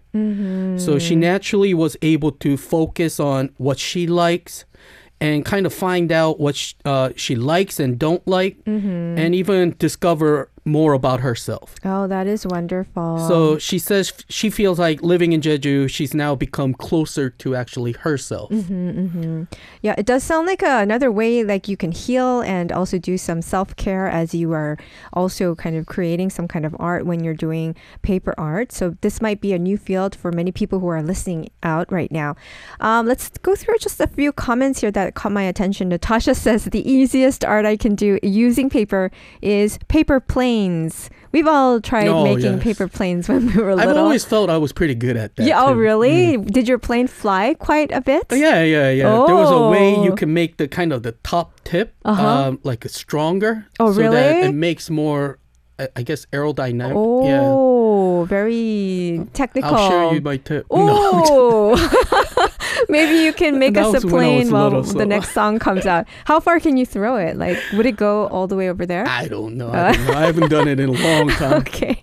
So 0.80 1.00
she 1.00 1.16
naturally 1.16 1.74
was 1.74 1.96
able 2.02 2.32
to 2.32 2.58
focus 2.58 3.20
on 3.20 3.52
what 3.58 3.78
she 3.80 4.08
likes 4.08 4.66
and 5.22 5.46
kind 5.46 5.66
of 5.66 5.74
find 5.74 6.12
out 6.12 6.40
what 6.40 6.56
sh- 6.56 6.74
uh, 6.84 7.12
she 7.16 7.36
likes 7.36 7.80
and 7.80 7.98
don't 7.98 8.28
like, 8.28 8.58
and 8.66 9.34
even 9.36 9.76
discover 9.80 10.50
more 10.66 10.94
about 10.94 11.20
herself. 11.20 11.76
oh, 11.84 12.08
that 12.08 12.26
is 12.28 12.48
wonderful. 12.48 13.20
So 13.28 13.58
she 13.58 13.80
says 13.80 14.14
she 14.30 14.50
feels 14.50 14.80
like 14.80 15.02
living 15.02 15.34
in 15.34 15.42
Jeju, 15.42 15.90
she's 15.90 16.14
now 16.14 16.36
become 16.36 16.74
closer 16.74 17.30
to 17.30 17.56
actually 17.56 17.92
herself. 17.94 18.50
Mm-hmm, 18.50 18.90
mm-hmm. 18.90 19.44
yeah, 19.82 19.96
it 19.98 20.06
does 20.06 20.24
sound 20.24 20.48
like 20.48 20.62
a, 20.62 20.80
another 20.80 21.12
way 21.12 21.44
like 21.44 21.68
you 21.68 21.76
can 21.76 21.92
heal 21.92 22.42
and 22.42 22.72
also 22.72 22.98
do 22.98 23.18
some 23.18 23.42
self 23.42 23.76
care 23.76 24.08
as 24.08 24.34
you 24.34 24.54
are 24.54 24.78
also 25.12 25.56
kind 25.56 25.76
of 25.76 25.86
creating 25.86 26.30
some 26.30 26.48
kind 26.48 26.66
of 26.66 26.76
art 26.80 27.06
when 27.06 27.24
you're 27.24 27.34
doing 27.34 27.76
paper 28.02 28.34
art. 28.38 28.72
So 28.72 28.96
this 29.02 29.22
might 29.22 29.42
be 29.42 29.52
a 29.52 29.60
new 29.60 29.78
field 29.78 30.16
for 30.16 30.32
many 30.32 30.52
people 30.52 30.80
who 30.80 30.88
are 30.88 31.04
listening 31.04 31.50
out 31.62 31.92
right 31.92 32.12
now. 32.12 32.36
Um, 32.80 33.06
let's 33.06 33.30
go 33.30 33.56
through 33.56 33.80
just 33.80 34.00
a 34.00 34.08
few 34.08 34.32
comments 34.32 34.80
here 34.80 34.92
that 34.92 35.16
caught 35.16 35.34
my 35.34 35.44
attention. 35.44 35.90
Natasha 35.90 36.36
says 36.46 36.66
the 36.66 36.90
easiest 36.90 37.44
art 37.44 37.66
I 37.66 37.76
can 37.76 37.96
do 37.96 38.18
using 38.24 38.70
paper 38.70 39.12
is 39.42 39.78
paper 39.90 40.22
plane 40.22 40.53
planes. 40.54 41.10
We've 41.32 41.48
all 41.48 41.82
tried 41.82 42.08
Oh, 42.08 42.24
making 42.24 42.54
yes. 42.54 42.64
paper 42.64 42.88
planes 42.88 43.28
when 43.28 43.48
we 43.48 43.62
were 43.62 43.76
little. 43.76 43.90
I've 43.92 43.98
always 43.98 44.24
felt 44.24 44.50
I 44.50 44.58
was 44.58 44.72
pretty 44.72 44.94
good 44.96 45.18
at 45.18 45.36
that. 45.36 45.46
yeah, 45.46 45.64
oh 45.64 45.74
too. 45.74 45.80
really? 45.80 46.38
Mm. 46.38 46.52
Did 46.52 46.68
your 46.68 46.78
plane 46.78 47.08
fly 47.08 47.56
quite 47.56 47.92
a 47.92 48.02
bit? 48.02 48.26
Yeah, 48.32 48.62
yeah, 48.64 48.92
yeah. 48.92 49.04
There 49.26 49.36
was 49.36 49.50
a 49.52 49.68
way 49.70 49.96
Oh. 49.96 50.04
you 50.04 50.16
can 50.16 50.34
make 50.34 50.58
the 50.58 50.68
kind 50.68 50.94
of 50.94 51.02
the 51.04 51.14
top 51.24 51.60
tip 51.64 51.96
Uh-huh. 52.06 52.28
um, 52.50 52.60
like 52.64 52.86
a 52.86 52.90
stronger. 52.90 53.66
Oh, 53.80 53.92
so 53.94 54.12
that 54.12 54.44
it 54.46 54.54
makes 54.54 54.90
more, 54.90 55.40
I 55.96 56.04
guess, 56.04 56.26
aerodynamic. 56.32 57.26
Yeah. 57.26 57.42
Oh, 57.44 58.26
very 58.30 59.26
technical. 59.34 59.74
I'll 59.74 59.90
share 59.90 60.14
you 60.14 60.22
my 60.22 60.38
tip. 60.38 60.66
No, 60.72 61.74
Oh, 61.76 62.48
maybe 62.90 63.24
you 63.24 63.34
can 63.34 63.60
make 63.60 63.74
That 63.76 63.86
us 63.86 64.04
a 64.04 64.06
was 64.06 64.06
when 64.06 64.14
I 64.14 64.18
was 64.18 64.44
plane 64.44 64.52
while 64.52 64.70
little, 64.70 64.84
the 64.84 65.06
next 65.06 65.32
song 65.32 65.60
comes 65.60 65.86
out. 65.86 66.06
How 66.26 66.40
far 66.40 66.60
can 66.60 66.78
you 66.78 66.86
throw 66.86 67.18
it? 67.18 67.38
Like, 67.38 67.58
would 67.74 67.86
it 67.86 67.96
go 67.96 68.28
all 68.28 68.48
the 68.48 68.56
way 68.56 68.70
over 68.70 68.86
there? 68.86 69.08
I 69.08 69.28
don't 69.28 69.56
know. 69.56 69.72
I, 69.72 69.94
don't 69.94 70.06
know. 70.08 70.14
I 70.14 70.26
haven't 70.26 70.50
done 70.50 70.68
it 70.68 70.80
in 70.80 70.90
a 70.90 70.94
long 70.94 71.30
time. 71.42 71.54
Okay. 71.54 72.02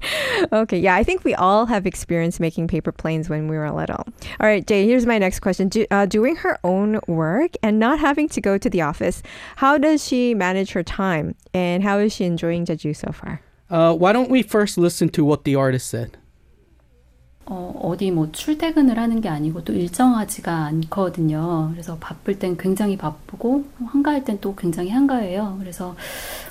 Okay. 0.53 0.79
Yeah, 0.79 0.95
I 0.95 1.05
think 1.05 1.25
we 1.25 1.35
all 1.35 1.67
have 1.67 1.87
experience 1.87 2.41
making 2.41 2.69
paper 2.69 2.93
planes 2.93 3.29
when 3.29 3.49
we 3.49 3.57
were 3.57 3.71
little. 3.71 4.05
All 4.41 4.47
right, 4.47 4.67
Jay, 4.67 4.87
here's 4.87 5.07
my 5.07 5.19
next 5.19 5.41
question. 5.41 5.69
Do, 5.69 5.87
uh, 5.91 6.07
doing 6.07 6.37
her 6.37 6.59
own 6.65 7.01
work 7.07 7.53
and 7.63 7.79
not 7.79 7.99
having 7.99 8.29
to 8.31 8.41
go 8.41 8.59
to 8.59 8.71
the 8.71 8.81
office, 8.83 9.23
how 9.57 9.79
does 9.79 10.05
she 10.07 10.35
manage 10.35 10.73
her 10.73 10.83
time? 10.83 11.35
And 11.55 11.83
how 11.83 11.99
is 11.99 12.13
she 12.13 12.25
enjoying 12.25 12.67
Jeju 12.67 12.97
so 12.97 13.13
far? 13.13 13.43
Uh, 13.69 13.95
why 13.95 14.13
don't 14.13 14.31
we 14.31 14.43
first 14.43 14.77
listen 14.77 15.09
to 15.11 15.25
what 15.25 15.45
the 15.45 15.55
artist 15.55 15.89
said? 15.89 16.17
어, 17.47 17.81
어디 17.83 18.11
뭐 18.11 18.31
출퇴근을 18.31 18.99
하는 18.99 19.21
게 19.21 19.29
아니고 19.29 19.65
또 19.65 19.73
일정하지가 19.73 20.53
않거든요. 20.67 21.71
그래서 21.73 21.97
바쁠 21.99 22.39
땐 22.39 22.57
굉장히 22.57 22.97
바쁘고 22.97 23.65
한가할 23.87 24.25
땐 24.25 24.39
또 24.41 24.55
굉장히 24.55 24.91
한가해요. 24.91 25.57
그래서 25.59 25.97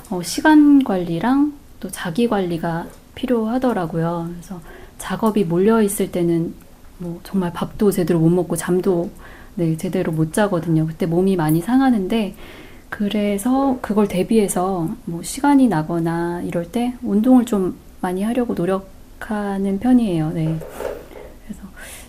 어, 0.09 0.21
시간 0.23 0.83
관리랑 0.83 1.53
또 1.79 1.89
자기 1.89 2.27
관리가 2.27 2.87
필요하더라고요. 3.15 4.29
그래서 4.31 4.59
작업이 4.97 5.45
몰려 5.45 5.81
있을 5.81 6.11
때는 6.11 6.53
뭐 6.97 7.21
정말 7.23 7.53
밥도 7.53 7.91
제대로 7.91 8.19
못 8.19 8.29
먹고 8.29 8.55
잠도 8.57 9.09
네, 9.55 9.77
제대로 9.77 10.11
못 10.11 10.33
자거든요. 10.33 10.85
그때 10.85 11.05
몸이 11.05 11.35
많이 11.35 11.61
상하는데 11.61 12.35
그래서 12.89 13.77
그걸 13.81 14.07
대비해서 14.07 14.89
뭐 15.05 15.23
시간이 15.23 15.67
나거나 15.67 16.41
이럴 16.41 16.71
때 16.71 16.93
운동을 17.01 17.45
좀 17.45 17.77
많이 18.01 18.23
하려고 18.23 18.55
노력 18.55 18.98
하는 19.19 19.79
편이에요. 19.79 20.31
네. 20.31 20.59
그래서 21.45 21.63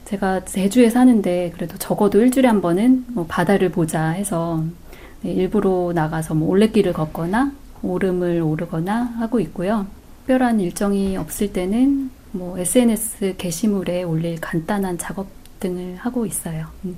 제가 0.05 0.45
제주에 0.45 0.91
사는데 0.91 1.53
그래도 1.55 1.77
적어도 1.79 2.21
일주일에 2.21 2.49
한 2.49 2.61
번은 2.61 3.07
뭐 3.09 3.27
바다를 3.27 3.71
보자 3.71 4.11
해서 4.11 4.63
네, 5.23 5.33
일부러 5.33 5.93
나가서 5.95 6.35
뭐 6.35 6.49
올레길을 6.49 6.93
걷거나 6.93 7.53
오름을 7.83 8.41
오르거나 8.43 9.03
하고 9.19 9.41
있고요. 9.41 9.87
특별한 10.31 10.61
일정이 10.61 11.17
없을 11.17 11.53
때는 11.53 12.11
뭐 12.31 12.57
SNS 12.57 13.35
게시물에 13.37 14.05
올릴 14.05 14.41
간단한 14.41 14.97
작업 14.99 15.27
등을 15.59 15.97
하고 15.97 16.25
있어요. 16.25 16.67
음. 16.85 16.97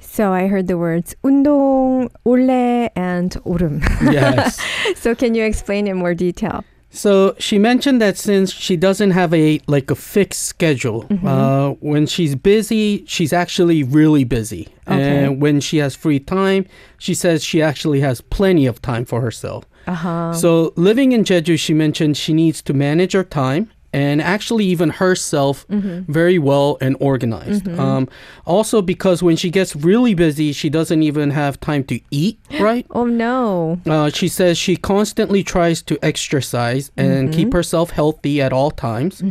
So 0.00 0.32
I 0.32 0.44
heard 0.46 0.66
the 0.66 0.80
words 0.80 1.14
운동, 1.22 2.08
올레, 2.24 2.90
and 2.96 3.38
오름. 3.44 3.80
Yes. 4.12 4.58
so 4.96 5.14
can 5.14 5.34
you 5.34 5.44
explain 5.44 5.86
in 5.86 5.96
more 5.96 6.16
detail? 6.16 6.64
So 6.92 7.36
she 7.38 7.56
mentioned 7.58 8.00
that 8.02 8.18
since 8.18 8.52
she 8.52 8.76
doesn't 8.76 9.12
have 9.12 9.32
a 9.32 9.60
like 9.68 9.90
a 9.90 9.94
fixed 9.94 10.42
schedule, 10.46 11.04
Mm-hmm. 11.04 11.26
uh, 11.26 11.70
when 11.80 12.06
she's 12.06 12.34
busy, 12.34 13.04
she's 13.06 13.32
actually 13.32 13.82
really 13.84 14.24
busy, 14.24 14.68
Okay. 14.88 15.24
and 15.24 15.40
when 15.40 15.60
she 15.60 15.78
has 15.78 15.94
free 15.94 16.18
time, 16.18 16.66
she 16.98 17.14
says 17.14 17.44
she 17.44 17.62
actually 17.62 18.00
has 18.00 18.20
plenty 18.20 18.66
of 18.66 18.82
time 18.82 19.04
for 19.04 19.20
herself. 19.20 19.64
Uh-huh. 19.86 20.32
So 20.34 20.72
living 20.76 21.12
in 21.12 21.22
Jeju, 21.24 21.58
she 21.58 21.74
mentioned 21.74 22.16
she 22.16 22.32
needs 22.32 22.60
to 22.62 22.72
manage 22.74 23.12
her 23.12 23.24
time 23.24 23.70
and 23.92 24.20
actually 24.22 24.64
even 24.66 24.90
herself 24.90 25.66
Mm-hmm. 25.68 26.12
very 26.12 26.38
well 26.38 26.78
and 26.80 26.96
organized. 27.00 27.68
Um, 27.68 28.08
also 28.46 28.82
because 28.82 29.22
when 29.22 29.36
she 29.36 29.50
gets 29.50 29.74
really 29.76 30.14
busy, 30.14 30.52
she 30.52 30.68
doesn't 30.70 31.02
even 31.02 31.30
have 31.30 31.58
time 31.60 31.84
to 31.84 32.00
eat 32.10 32.38
right. 32.60 32.86
Oh 32.90 33.06
no. 33.06 33.80
Uh, 33.86 34.10
she 34.10 34.28
says 34.28 34.58
she 34.58 34.76
constantly 34.76 35.42
tries 35.42 35.82
to 35.82 35.98
exercise 36.02 36.90
and 36.96 37.32
keep 37.32 37.52
herself 37.52 37.90
healthy 37.90 38.40
at 38.40 38.52
all 38.52 38.70
times. 38.70 39.22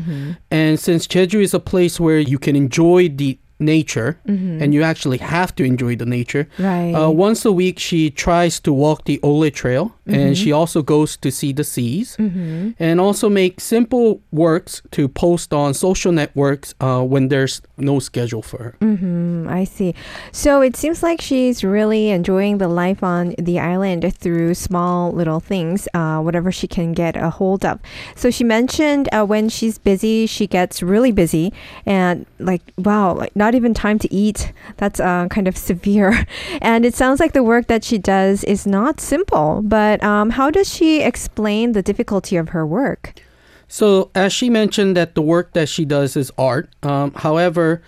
And 0.52 0.80
since 0.80 1.08
Jeju 1.08 1.42
is 1.42 1.54
a 1.54 1.60
place 1.60 2.00
where 2.00 2.20
you 2.20 2.38
can 2.40 2.56
enjoy 2.56 3.10
the 3.10 3.38
nature 3.62 4.18
and 4.26 4.74
you 4.74 4.84
actually 4.84 5.18
have 5.18 5.54
to 5.56 5.64
enjoy 5.64 5.96
the 5.96 6.06
nature, 6.06 6.48
Right. 6.58 6.94
uh, 6.94 7.10
once 7.10 7.44
a 7.46 7.52
week 7.52 7.78
she 7.80 8.10
tries 8.10 8.60
to 8.62 8.72
walk 8.72 9.04
the 9.06 9.20
Olle 9.22 9.52
Trail 9.52 9.94
and 10.10 10.38
she 10.38 10.52
also 10.52 10.82
goes 10.82 11.18
to 11.18 11.32
see 11.32 11.54
the 11.54 11.64
seas 11.64 12.16
and 12.18 13.00
also 13.00 13.30
make 13.30 13.60
simple 13.60 14.22
works 14.32 14.82
to 14.92 15.08
post 15.08 15.54
on 15.54 15.74
social 15.74 16.12
networks 16.12 16.74
uh, 16.82 17.02
when 17.02 17.30
there's 17.30 17.62
no 17.78 18.00
schedule 18.00 18.42
for 18.42 18.64
her. 18.64 18.76
Mm, 18.82 19.50
I 19.50 19.64
see. 19.64 19.94
So 20.32 20.62
it 20.62 20.76
seems 20.76 21.04
like 21.04 21.22
she's 21.22 21.64
really 21.64 22.10
enjoying 22.10 22.58
the 22.58 22.68
life 22.68 23.04
on 23.04 23.36
the 23.38 23.60
island 23.60 24.14
through 24.16 24.54
small 24.54 25.12
little 25.12 25.40
things, 25.40 25.88
uh, 25.94 26.20
whatever 26.20 26.52
she 26.52 26.68
can 26.68 26.94
get 26.94 27.16
a 27.16 27.30
hold 27.30 27.66
of. 27.66 27.80
So 28.16 28.30
she 28.32 28.44
mentioned 28.44 29.10
uh, 29.12 29.26
when 29.26 29.50
she's 29.50 29.78
busy, 29.78 30.26
she 30.26 30.48
gets 30.48 30.82
really 30.82 31.12
busy, 31.12 31.54
and 31.86 32.26
like 32.40 32.62
wow, 32.78 33.14
like 33.14 33.36
not 33.36 33.56
even 33.56 33.74
time 33.74 34.00
to 34.00 34.14
eat. 34.14 34.52
That's 34.78 35.00
uh, 35.00 35.28
kind 35.30 35.48
of 35.48 35.58
severe. 35.70 36.26
And 36.62 36.86
it 36.86 36.96
sounds 36.96 37.20
like 37.20 37.34
the 37.34 37.44
work 37.44 37.68
that 37.68 37.84
she 37.84 37.98
does 37.98 38.44
is 38.44 38.66
not 38.66 39.00
simple. 39.00 39.62
But 39.64 39.99
um, 40.04 40.32
how 40.32 40.50
does 40.50 40.72
she 40.74 41.02
explain 41.02 41.74
the 41.74 41.82
difficulty 41.82 42.36
of 42.38 42.50
her 42.50 42.66
work? 42.66 43.20
So, 43.68 44.10
as 44.16 44.34
she 44.34 44.50
mentioned, 44.50 44.98
that 44.98 45.14
the 45.16 45.22
work 45.22 45.54
that 45.54 45.70
she 45.70 45.86
does 45.86 46.18
is 46.18 46.32
art. 46.38 46.70
Um, 46.82 47.14
however, 47.14 47.82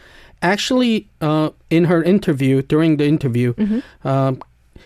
actually, 0.43 1.09
uh, 1.21 1.49
in 1.69 1.85
her 1.85 2.03
interview, 2.03 2.61
during 2.61 2.97
the 2.97 3.05
interview, 3.07 3.53
um, 4.03 4.41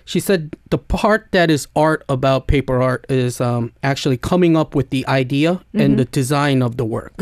she 0.06 0.20
said 0.20 0.56
the 0.70 0.78
part 0.78 1.28
that 1.32 1.50
is 1.50 1.68
art 1.76 2.04
about 2.08 2.48
paper 2.48 2.82
art 2.82 3.06
is 3.10 3.42
um, 3.42 3.74
actually 3.84 4.18
coming 4.18 4.56
up 4.56 4.76
with 4.76 4.90
the 4.92 5.06
idea 5.08 5.62
and 5.74 6.00
the 6.00 6.06
design 6.06 6.62
of 6.62 6.78
the 6.78 6.86
work. 6.86 7.14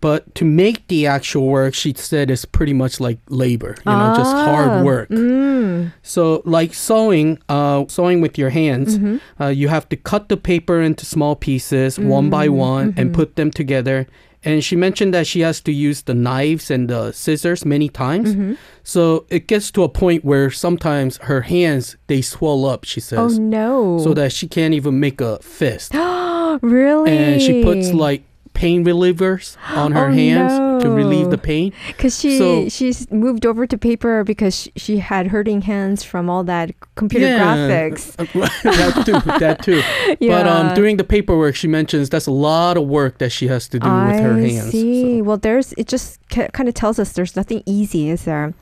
But 0.00 0.34
to 0.36 0.44
make 0.44 0.86
the 0.88 1.06
actual 1.06 1.46
work, 1.48 1.74
she 1.74 1.94
said 1.96 2.30
is 2.30 2.44
pretty 2.44 2.72
much 2.72 3.00
like 3.00 3.18
labor, 3.28 3.74
you 3.84 3.92
know, 3.92 4.14
just 4.16 4.34
Ah, 4.34 4.44
hard 4.44 4.84
work. 4.84 5.08
Mm. 5.08 5.92
So, 6.02 6.42
like 6.44 6.74
sewing, 6.74 7.38
uh, 7.48 7.84
sewing 7.88 8.20
with 8.20 8.36
your 8.38 8.50
hands, 8.50 8.98
uh, 9.40 9.46
you 9.48 9.68
have 9.68 9.88
to 9.88 9.96
cut 9.96 10.28
the 10.28 10.36
paper 10.36 10.80
into 10.80 11.04
small 11.06 11.34
pieces, 11.36 11.98
one 11.98 12.30
by 12.30 12.48
one, 12.48 12.94
and 12.96 13.14
put 13.14 13.36
them 13.36 13.50
together. 13.50 14.06
And 14.44 14.62
she 14.62 14.76
mentioned 14.76 15.12
that 15.12 15.26
she 15.26 15.40
has 15.40 15.60
to 15.62 15.72
use 15.72 16.02
the 16.02 16.14
knives 16.14 16.70
and 16.70 16.88
the 16.88 17.10
scissors 17.10 17.64
many 17.64 17.88
times. 17.88 18.56
So 18.84 19.26
it 19.28 19.48
gets 19.48 19.72
to 19.72 19.82
a 19.82 19.88
point 19.88 20.24
where 20.24 20.50
sometimes 20.52 21.16
her 21.22 21.40
hands 21.40 21.96
they 22.06 22.22
swell 22.22 22.64
up. 22.64 22.84
She 22.84 23.00
says, 23.00 23.18
Oh 23.38 23.42
no. 23.42 23.98
so 23.98 24.14
that 24.14 24.30
she 24.32 24.46
can't 24.46 24.72
even 24.74 25.00
make 25.00 25.20
a 25.20 25.40
fist. 25.40 25.94
really? 26.62 27.10
and 27.10 27.42
she 27.42 27.62
puts 27.64 27.92
like 27.92 28.22
pain 28.56 28.84
relievers 28.84 29.56
on 29.76 29.92
her 29.92 30.06
Oh, 30.08 30.12
hands 30.12 30.82
to 30.82 30.88
relieve 30.90 31.28
the 31.30 31.36
pain. 31.38 31.72
Because 31.88 32.18
she 32.18 32.38
So- 32.38 32.68
she's 32.70 33.04
moved 33.10 33.44
over 33.44 33.66
to 33.66 33.76
paper 33.76 34.24
because 34.24 34.54
she, 34.60 34.72
she 34.76 34.94
had 34.98 35.26
hurting 35.28 35.60
hands 35.68 36.02
from 36.02 36.30
all 36.30 36.42
that 36.44 36.72
computer 36.96 37.26
graphics. 37.36 38.16
that 38.64 39.04
too. 39.04 39.12
That 39.38 39.62
too. 39.62 39.82
Yeah. 40.20 40.32
But 40.36 40.46
um, 40.48 40.66
Yeah. 40.68 40.74
doing 40.74 40.96
the 40.96 41.04
paperwork, 41.04 41.54
she 41.54 41.68
mentions 41.68 42.08
that's 42.08 42.26
a 42.26 42.32
lot 42.50 42.76
of 42.80 42.84
work 42.88 43.18
that 43.18 43.30
she 43.30 43.46
has 43.48 43.68
to 43.68 43.78
do 43.78 43.86
with 43.88 44.20
her 44.20 44.36
hands. 44.40 44.68
I 44.68 44.70
see. 44.70 45.18
so. 45.18 45.24
Well, 45.24 45.36
there's 45.36 45.72
it 45.76 45.86
just 45.86 46.18
ca- 46.30 46.48
kind 46.56 46.68
of 46.68 46.74
tells 46.74 46.98
us 46.98 47.12
there's 47.12 47.36
nothing 47.36 47.62
easy, 47.66 48.08
is 48.08 48.24
there? 48.24 48.54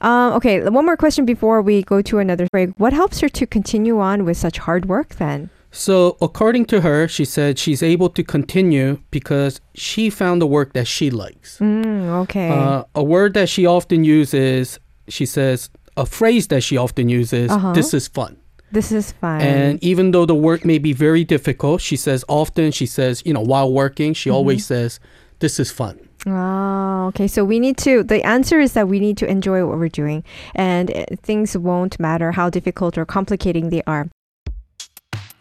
Um, 0.00 0.32
okay, 0.38 0.62
one 0.68 0.84
more 0.86 0.96
question 0.96 1.24
before 1.24 1.60
we 1.62 1.82
go 1.82 2.02
to 2.02 2.18
another 2.18 2.46
break. 2.52 2.70
What 2.78 2.92
helps 2.92 3.18
her 3.20 3.28
to 3.28 3.46
continue 3.46 3.98
on 4.00 4.24
with 4.24 4.36
such 4.36 4.58
hard 4.58 4.86
work 4.86 5.16
then? 5.16 5.50
So, 5.72 6.16
according 6.20 6.64
to 6.66 6.80
her, 6.80 7.06
she 7.06 7.24
said 7.24 7.58
she's 7.58 7.82
able 7.82 8.08
to 8.10 8.24
continue 8.24 8.98
because 9.10 9.60
she 9.74 10.10
found 10.10 10.42
the 10.42 10.46
work 10.46 10.72
that 10.72 10.86
she 10.88 11.10
likes. 11.10 11.58
Mm, 11.58 12.06
okay. 12.22 12.48
Uh, 12.50 12.84
a 12.94 13.04
word 13.04 13.34
that 13.34 13.48
she 13.48 13.66
often 13.66 14.02
uses, 14.02 14.80
she 15.08 15.24
says, 15.26 15.70
a 15.96 16.06
phrase 16.06 16.48
that 16.48 16.62
she 16.62 16.76
often 16.76 17.08
uses, 17.08 17.50
Uh-huh. 17.50 17.72
this 17.72 17.94
is 17.94 18.08
fun. 18.08 18.36
this 18.72 18.92
is 18.92 19.12
fun. 19.12 19.40
And 19.40 19.82
even 19.82 20.12
though 20.12 20.26
the 20.26 20.34
work 20.34 20.64
may 20.64 20.78
be 20.78 20.92
very 20.92 21.24
difficult, 21.24 21.80
she 21.80 21.96
says 21.96 22.24
often, 22.28 22.70
she 22.72 22.86
says, 22.86 23.20
you 23.26 23.32
know, 23.34 23.40
while 23.40 23.72
working, 23.72 24.14
she 24.14 24.30
always 24.30 24.64
says, 24.66 25.00
this 25.40 25.58
is 25.58 25.70
fun. 25.72 25.98
Oh, 26.26 27.06
okay. 27.08 27.26
So 27.26 27.44
we 27.44 27.58
need 27.58 27.76
to, 27.78 28.02
the 28.04 28.24
answer 28.24 28.60
is 28.60 28.72
that 28.74 28.86
we 28.88 29.00
need 29.00 29.16
to 29.18 29.26
enjoy 29.26 29.66
what 29.66 29.78
we're 29.78 29.88
doing 29.88 30.22
and 30.54 30.90
uh, 30.90 31.04
things 31.22 31.56
won't 31.56 31.98
matter 31.98 32.30
how 32.32 32.50
difficult 32.50 32.96
or 32.98 33.04
complicating 33.04 33.70
they 33.70 33.82
are. 33.86 34.06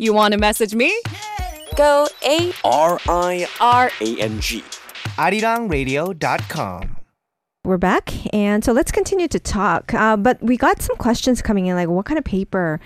You 0.02 0.14
want 0.14 0.32
to 0.32 0.40
message 0.40 0.74
me? 0.74 0.98
Go 1.76 2.08
A 2.26 2.54
R 2.64 3.02
I 3.10 3.50
R 3.60 3.92
A 4.00 4.18
N 4.22 4.40
G. 4.40 4.64
arirangradio.com. 5.18 6.96
We're 7.66 7.78
back, 7.78 8.34
and 8.34 8.64
so 8.64 8.72
let's 8.72 8.94
continue 8.94 9.28
to 9.28 9.40
talk. 9.40 9.94
Uh, 9.94 10.16
but 10.16 10.42
we 10.42 10.56
got 10.56 10.82
some 10.82 10.96
questions 10.96 11.42
coming 11.42 11.66
in, 11.66 11.76
like 11.76 11.90
what 11.90 12.06
kind 12.06 12.18
of 12.18 12.24
paper 12.24 12.80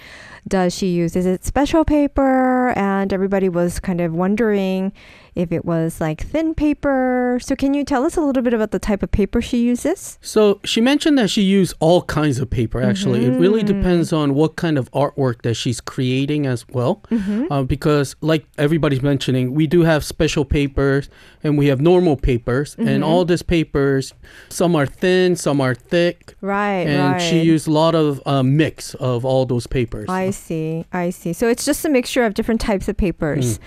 does 0.48 0.76
she 0.76 0.88
use? 0.88 1.16
Is 1.16 1.28
it 1.28 1.46
special 1.46 1.86
paper? 1.86 2.70
And 2.70 3.14
everybody 3.14 3.48
was 3.48 3.80
kind 3.80 4.02
of 4.02 4.16
wondering 4.16 4.92
if 5.36 5.52
it 5.52 5.66
was 5.66 6.00
like 6.00 6.22
thin 6.28 6.54
paper. 6.54 7.40
So 7.42 7.56
can 7.56 7.74
you 7.74 7.84
tell 7.84 8.06
us 8.06 8.16
a 8.18 8.22
little 8.22 8.44
bit 8.44 8.54
about 8.54 8.72
the 8.72 8.80
type 8.80 9.02
of 9.04 9.12
paper 9.12 9.42
she 9.42 9.58
uses? 9.64 10.18
So 10.22 10.60
she 10.64 10.82
mentioned 10.82 11.18
that 11.18 11.30
she 11.30 11.42
used 11.42 11.74
all 11.80 12.04
kinds 12.04 12.40
of 12.40 12.50
paper. 12.50 12.82
Actually, 12.82 13.26
it 13.26 13.32
really 13.40 13.64
Mm-hmm. 13.64 13.82
depends 13.82 14.12
on 14.14 14.34
what 14.36 14.56
kind 14.56 14.78
of 14.78 14.92
artwork 14.92 15.42
that 15.44 15.54
she's 15.56 15.80
creating 15.80 16.46
as 16.46 16.68
well. 16.70 17.02
Mm-hmm. 17.10 17.52
Uh, 17.52 17.64
because, 17.64 18.16
like 18.22 18.46
everybody's 18.58 19.02
mentioning, 19.02 19.54
we 19.54 19.68
do 19.68 19.82
have 19.84 20.04
special 20.04 20.44
papers 20.46 21.10
and 21.44 21.58
we 21.58 21.68
have 21.68 21.80
normal 21.82 22.16
papers, 22.18 22.76
Mm-hmm. 22.76 22.88
and 22.88 23.04
all 23.04 23.26
these 23.26 23.42
papers, 23.44 24.14
some 24.50 24.76
are 24.76 24.86
thin, 24.86 25.36
some 25.36 25.62
are 25.62 25.76
thick, 25.76 26.36
Right, 26.42 26.88
and 26.88 27.14
right. 27.14 27.22
she 27.22 27.42
used 27.42 27.68
a 27.68 27.72
lot 27.72 27.96
of 27.96 28.22
uh, 28.26 28.44
mix 28.44 28.94
of 28.96 29.24
all 29.26 29.46
those 29.46 29.68
papers. 29.68 30.10
I 30.10 30.32
see. 30.32 30.86
I 30.92 31.10
see. 31.10 31.34
So 31.34 31.48
it's 31.48 31.66
just 31.66 31.86
a 31.86 31.90
mixture 31.90 32.24
of 32.26 32.34
different 32.34 32.62
types 32.62 32.88
of 32.88 32.98
papers. 32.98 33.60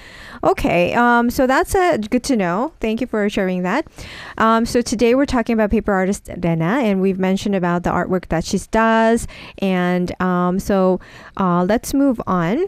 Okay. 0.45 0.93
Um, 0.95 1.31
so 1.31 1.47
that's 1.57 1.75
uh, 1.75 1.97
good 1.97 2.23
to 2.25 2.37
know. 2.37 2.73
Thank 2.81 3.01
you 3.01 3.07
for 3.07 3.29
sharing 3.31 3.63
that. 3.63 3.87
Um, 4.37 4.67
so 4.67 4.83
today 4.83 5.15
we're 5.15 5.27
talking 5.27 5.55
about 5.55 5.71
paper 5.71 5.93
artist 5.93 6.29
Lena, 6.29 6.81
and 6.83 7.01
we've 7.01 7.19
mentioned 7.19 7.55
about 7.55 7.83
the 7.83 7.91
artwork 7.91 8.29
that 8.29 8.45
she 8.45 8.59
does. 8.71 9.27
And 9.59 10.13
um, 10.21 10.59
so 10.59 11.01
uh, 11.39 11.65
let's 11.65 11.95
move 11.95 12.21
on. 12.27 12.67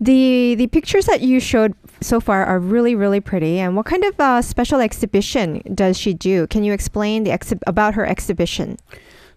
The 0.00 0.54
the 0.56 0.66
pictures 0.66 1.06
that 1.06 1.22
you 1.22 1.40
showed 1.40 1.74
so 2.02 2.20
far 2.20 2.44
are 2.44 2.58
really 2.58 2.94
really 2.94 3.20
pretty. 3.20 3.58
And 3.58 3.74
what 3.74 3.86
kind 3.86 4.04
of 4.04 4.20
uh, 4.20 4.42
special 4.42 4.80
exhibition 4.80 5.62
does 5.74 5.96
she 5.96 6.12
do? 6.12 6.46
Can 6.48 6.62
you 6.62 6.72
explain 6.74 7.24
the 7.24 7.30
exhi- 7.30 7.62
about 7.66 7.94
her 7.94 8.04
exhibition? 8.04 8.76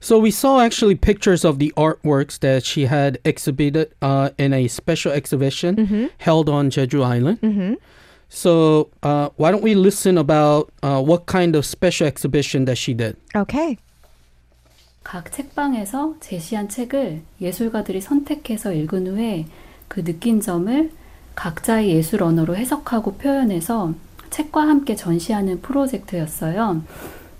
So 0.01 0.17
we 0.17 0.31
saw 0.31 0.61
actually 0.61 0.95
pictures 0.95 1.43
of 1.43 1.59
the 1.59 1.73
artworks 1.75 2.39
that 2.39 2.63
she 2.65 2.85
had 2.85 3.19
exhibited 3.25 3.93
uh, 4.01 4.29
in 4.37 4.53
a 4.53 4.67
special 4.69 5.11
exhibition 5.11 6.09
held 6.19 6.47
on 6.47 6.69
Jeju 6.69 7.03
Island. 7.03 7.41
Mm-hmm. 7.41 7.73
So 8.29 8.89
uh, 9.01 9.29
why 9.37 9.51
don't 9.51 9.63
we 9.63 9.73
listen 9.75 10.17
about 10.17 10.71
uh, 10.83 11.01
what 11.01 11.25
kind 11.25 11.55
of 11.55 11.65
special 11.65 12.07
exhibition 12.07 12.65
that 12.65 12.77
she 12.77 12.93
did? 12.93 13.17
Okay. 13.35 13.77
각 15.03 15.31
책방에서 15.31 16.15
제시한 16.19 16.69
책을 16.69 17.21
예술가들이 17.41 17.99
선택해서 17.99 18.73
읽은 18.73 19.07
후에 19.07 19.47
그 19.87 20.03
느낀 20.03 20.39
점을 20.39 20.91
각자의 21.35 21.89
예술 21.89 22.21
언어로 22.21 22.55
해석하고 22.55 23.15
표현해서 23.15 23.93
책과 24.29 24.61
함께 24.61 24.95
전시하는 24.95 25.61
프로젝트였어요. 25.61 26.83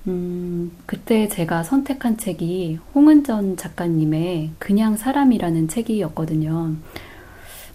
음, 0.08 0.72
그때 0.86 1.28
제가 1.28 1.62
선택한 1.64 2.18
책이 2.18 2.80
홍은전 2.96 3.58
작가님의 3.58 4.52
그냥 4.58 4.98
사람이라는 4.98 5.68
책이었거든요. 5.68 6.74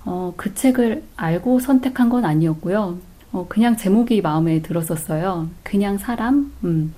어, 0.04 0.34
그 0.36 0.54
책을 0.54 1.02
알고 1.16 1.60
선택한 1.60 2.08
건 2.08 2.24
아니었고요. 2.24 2.98
어, 3.32 3.46
그냥 3.48 3.76
제목이 3.76 4.20
마음에 4.20 4.62
들었었어요. 4.62 5.48
그냥 5.62 5.98
사람? 5.98 6.52
음, 6.64 6.94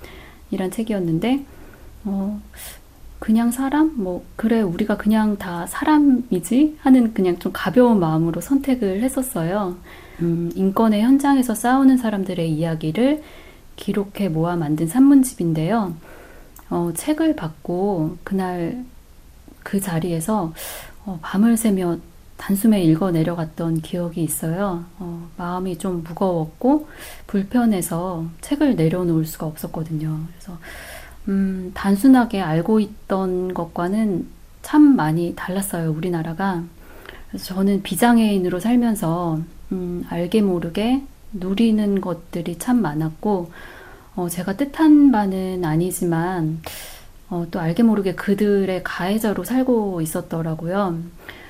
이란 0.51 0.71
책이었는데, 0.71 1.45
어, 2.05 2.41
그냥 3.19 3.51
사람? 3.51 3.93
뭐, 3.95 4.25
그래, 4.35 4.61
우리가 4.61 4.97
그냥 4.97 5.37
다 5.37 5.65
사람이지? 5.65 6.77
하는 6.81 7.13
그냥 7.13 7.39
좀 7.39 7.51
가벼운 7.53 7.99
마음으로 7.99 8.41
선택을 8.41 9.01
했었어요. 9.01 9.77
음, 10.21 10.51
인권의 10.53 11.01
현장에서 11.01 11.55
싸우는 11.55 11.97
사람들의 11.97 12.51
이야기를 12.51 13.23
기록해 13.75 14.29
모아 14.29 14.55
만든 14.55 14.87
산문집인데요. 14.87 15.95
어, 16.69 16.91
책을 16.95 17.35
받고 17.35 18.17
그날 18.23 18.83
그 19.63 19.79
자리에서 19.79 20.53
어, 21.05 21.19
밤을 21.21 21.57
새며 21.57 21.97
단숨에 22.37 22.81
읽어 22.83 23.11
내려갔던 23.11 23.81
기억이 23.81 24.23
있어요. 24.23 24.85
어, 24.99 25.29
마음이 25.37 25.77
좀 25.77 26.03
무거웠고 26.03 26.87
불편해서 27.25 28.25
책을 28.41 28.75
내려놓을 28.75 29.25
수가 29.25 29.47
없었거든요. 29.47 30.19
그래서 30.31 30.57
음, 31.27 31.71
단순하게 31.73 32.41
알고 32.41 32.79
있던 32.79 33.53
것과는 33.53 34.27
참 34.61 34.95
많이 34.95 35.33
달랐어요, 35.35 35.91
우리나라가. 35.91 36.63
그래서 37.29 37.55
저는 37.55 37.83
비장애인으로 37.83 38.59
살면서 38.59 39.39
음, 39.71 40.05
알게 40.09 40.41
모르게 40.41 41.03
누리는 41.33 41.99
것들이 41.99 42.57
참 42.57 42.81
많았고, 42.81 43.51
어, 44.15 44.29
제가 44.29 44.55
뜻한 44.55 45.11
바는 45.11 45.65
아니지만, 45.65 46.61
어, 47.29 47.45
또 47.51 47.59
알게 47.59 47.83
모르게 47.83 48.15
그들의 48.15 48.83
가해자로 48.83 49.43
살고 49.43 50.01
있었더라고요. 50.01 50.97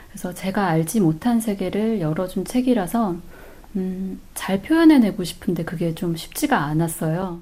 그래서 0.10 0.34
제가 0.34 0.68
알지 0.68 1.00
못한 1.02 1.40
세계를 1.40 2.02
열어준 2.02 2.46
책이라서, 2.46 3.16
음, 3.76 4.20
잘 4.34 4.62
표현해내고 4.62 5.24
싶은데 5.24 5.64
그게 5.64 5.94
좀 5.94 6.16
쉽지가 6.16 6.58
않았어요. 6.58 7.42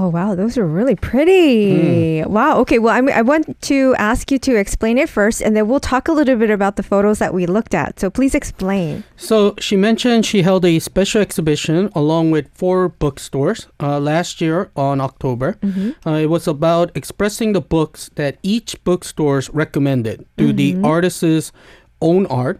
Oh, 0.00 0.08
wow. 0.08 0.34
Those 0.34 0.56
are 0.56 0.64
really 0.64 0.96
pretty. 0.96 2.22
Mm. 2.22 2.26
Wow. 2.28 2.58
Okay. 2.60 2.78
Well, 2.78 2.94
I'm, 2.94 3.10
i 3.10 3.20
want 3.20 3.60
to 3.68 3.94
ask 3.98 4.30
you 4.30 4.38
to 4.38 4.56
explain 4.56 4.96
it 4.96 5.10
first, 5.10 5.42
and 5.42 5.54
then 5.54 5.68
we'll 5.68 5.78
talk 5.78 6.08
a 6.08 6.12
little 6.12 6.36
bit 6.36 6.48
about 6.48 6.76
the 6.76 6.82
photos 6.82 7.18
that 7.18 7.34
we 7.34 7.44
looked 7.44 7.74
at. 7.74 8.00
So 8.00 8.08
please 8.08 8.34
explain. 8.34 9.04
So 9.16 9.54
she 9.58 9.76
mentioned 9.76 10.24
she 10.24 10.40
held 10.40 10.64
a 10.64 10.78
special 10.78 11.20
exhibition 11.20 11.90
along 11.94 12.30
with 12.30 12.48
four 12.54 12.88
bookstores 12.88 13.68
uh, 13.78 14.00
last 14.00 14.40
year 14.40 14.70
on 14.74 15.02
October. 15.02 15.58
Mm-hmm. 15.60 16.08
Uh, 16.08 16.16
it 16.16 16.30
was 16.30 16.48
about 16.48 16.96
expressing 16.96 17.52
the 17.52 17.60
books 17.60 18.10
that 18.14 18.38
each 18.42 18.82
bookstores 18.84 19.50
recommended 19.50 20.24
through 20.38 20.54
mm-hmm. 20.54 20.80
the 20.80 20.88
artist's 20.88 21.52
own 22.01 22.25
art. 22.27 22.59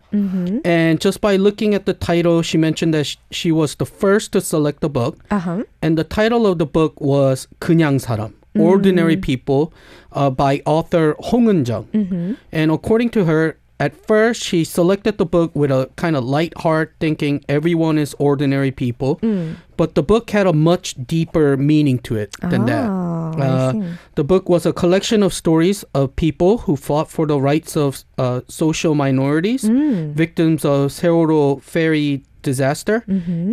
And 0.63 0.99
just 0.99 1.19
by 1.21 1.35
looking 1.35 1.73
at 1.75 1.85
the 1.85 1.93
title, 1.93 2.41
she 2.41 2.57
mentioned 2.57 2.93
that 2.93 3.05
sh- 3.05 3.17
she 3.31 3.51
was 3.51 3.75
the 3.75 3.85
first 3.85 4.31
to 4.31 4.41
select 4.41 4.81
the 4.81 4.89
book. 4.89 5.19
Uh 5.29 5.39
huh. 5.39 5.63
And 5.81 5.97
the 5.97 6.03
title 6.03 6.47
of 6.47 6.57
the 6.57 6.65
book 6.65 6.99
was 7.01 7.47
그냥 7.59 7.99
사람, 7.99 8.33
Ordinary 8.57 9.17
People, 9.17 9.73
uh, 10.13 10.29
by 10.29 10.61
author 10.65 11.15
Hong 11.19 11.45
Eun-jung. 11.45 12.37
And 12.51 12.71
according 12.71 13.09
to 13.11 13.25
her, 13.25 13.57
at 13.80 13.96
first 14.06 14.44
she 14.44 14.62
selected 14.62 15.16
the 15.18 15.24
book 15.26 15.50
with 15.56 15.70
a 15.72 15.88
kind 15.96 16.14
of 16.14 16.22
light 16.24 16.52
heart, 16.60 16.92
thinking 17.00 17.42
everyone 17.48 17.96
is 17.98 18.14
ordinary 18.20 18.70
people. 18.70 19.18
But 19.76 19.94
the 19.96 20.02
book 20.04 20.30
had 20.30 20.46
a 20.46 20.52
much 20.52 20.94
deeper 21.08 21.56
meaning 21.56 21.98
to 22.04 22.14
it 22.16 22.36
than 22.44 22.66
that. 22.68 22.84
Oh, 22.86 23.34
I 23.40 23.46
Uh, 23.46 23.72
the 24.20 24.24
book 24.24 24.48
was 24.52 24.66
a 24.66 24.72
collection 24.72 25.22
of 25.22 25.32
stories 25.32 25.84
of 25.94 26.14
people 26.16 26.58
who 26.68 26.76
fought 26.76 27.08
for 27.08 27.24
the 27.26 27.40
rights 27.40 27.76
of 27.76 28.04
uh, 28.18 28.40
social 28.48 28.94
minorities, 28.94 29.64
Mm. 29.64 30.12
victims 30.12 30.64
of 30.64 30.90
Sewol 30.92 31.62
ferry 31.62 32.22
disaster, 32.42 33.04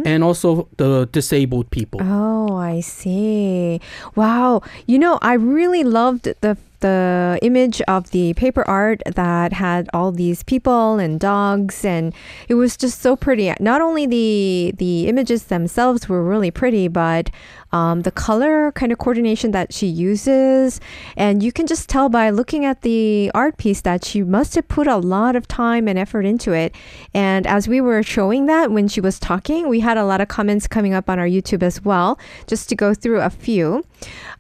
and 0.06 0.24
also 0.24 0.68
the 0.78 1.08
disabled 1.12 1.70
people. 1.72 2.00
Oh, 2.04 2.56
I 2.56 2.80
see. 2.82 3.80
Wow. 4.16 4.62
You 4.88 4.98
know, 5.00 5.20
I 5.22 5.34
really 5.36 5.84
loved 5.84 6.24
the 6.42 6.56
the 6.80 7.40
image 7.42 7.82
of 7.88 8.12
the 8.12 8.34
paper 8.36 8.68
art 8.68 9.02
that 9.06 9.54
had 9.54 9.90
all 9.94 10.12
these 10.12 10.44
people 10.44 11.00
and 11.00 11.20
dogs 11.20 11.84
and 11.84 12.14
it 12.48 12.56
was 12.56 12.78
just 12.78 13.02
so 13.02 13.16
pretty. 13.16 13.54
Not 13.60 13.82
only 13.82 14.06
the 14.06 14.74
the 14.78 15.08
images 15.08 15.46
themselves 15.46 16.08
were 16.08 16.24
really 16.24 16.52
pretty, 16.52 16.88
but 16.88 17.30
um, 17.72 18.02
the 18.02 18.12
color 18.12 18.72
kind 18.72 18.92
of 18.92 18.98
coordination 18.98 19.52
that 19.52 19.74
she 19.74 19.88
uses, 19.88 20.80
and 21.16 21.44
you 21.44 21.52
can 21.52 21.68
just 21.68 21.90
tell 21.90 22.10
by 22.10 22.30
looking 22.30 22.66
at 22.66 22.82
the 22.82 23.32
art 23.34 23.58
piece 23.58 23.82
that 23.82 24.04
she 24.06 24.24
must 24.24 24.56
have 24.56 24.68
put 24.68 24.88
a 24.88 24.98
lot 24.98 25.36
of 25.36 25.48
time 25.48 25.88
and 25.88 26.00
effort 26.00 26.26
into 26.26 26.54
it. 26.54 26.74
And 27.14 27.46
as 27.46 27.68
we 27.68 27.82
were 27.82 28.04
showing 28.04 28.46
that 28.48 28.72
when 28.72 28.88
she 28.88 29.02
was 29.02 29.20
talking, 29.20 29.68
we 29.68 29.82
had 29.82 29.98
a 29.98 30.06
lot 30.06 30.22
of 30.22 30.28
comments 30.28 30.68
coming 30.68 30.94
up 30.94 31.10
on 31.10 31.20
our 31.20 31.28
YouTube 31.28 31.64
as 31.64 31.84
well. 31.84 32.20
Just 32.48 32.70
to 32.70 32.76
go 32.76 32.94
through 32.94 33.22
a 33.22 33.30
few, 33.30 33.84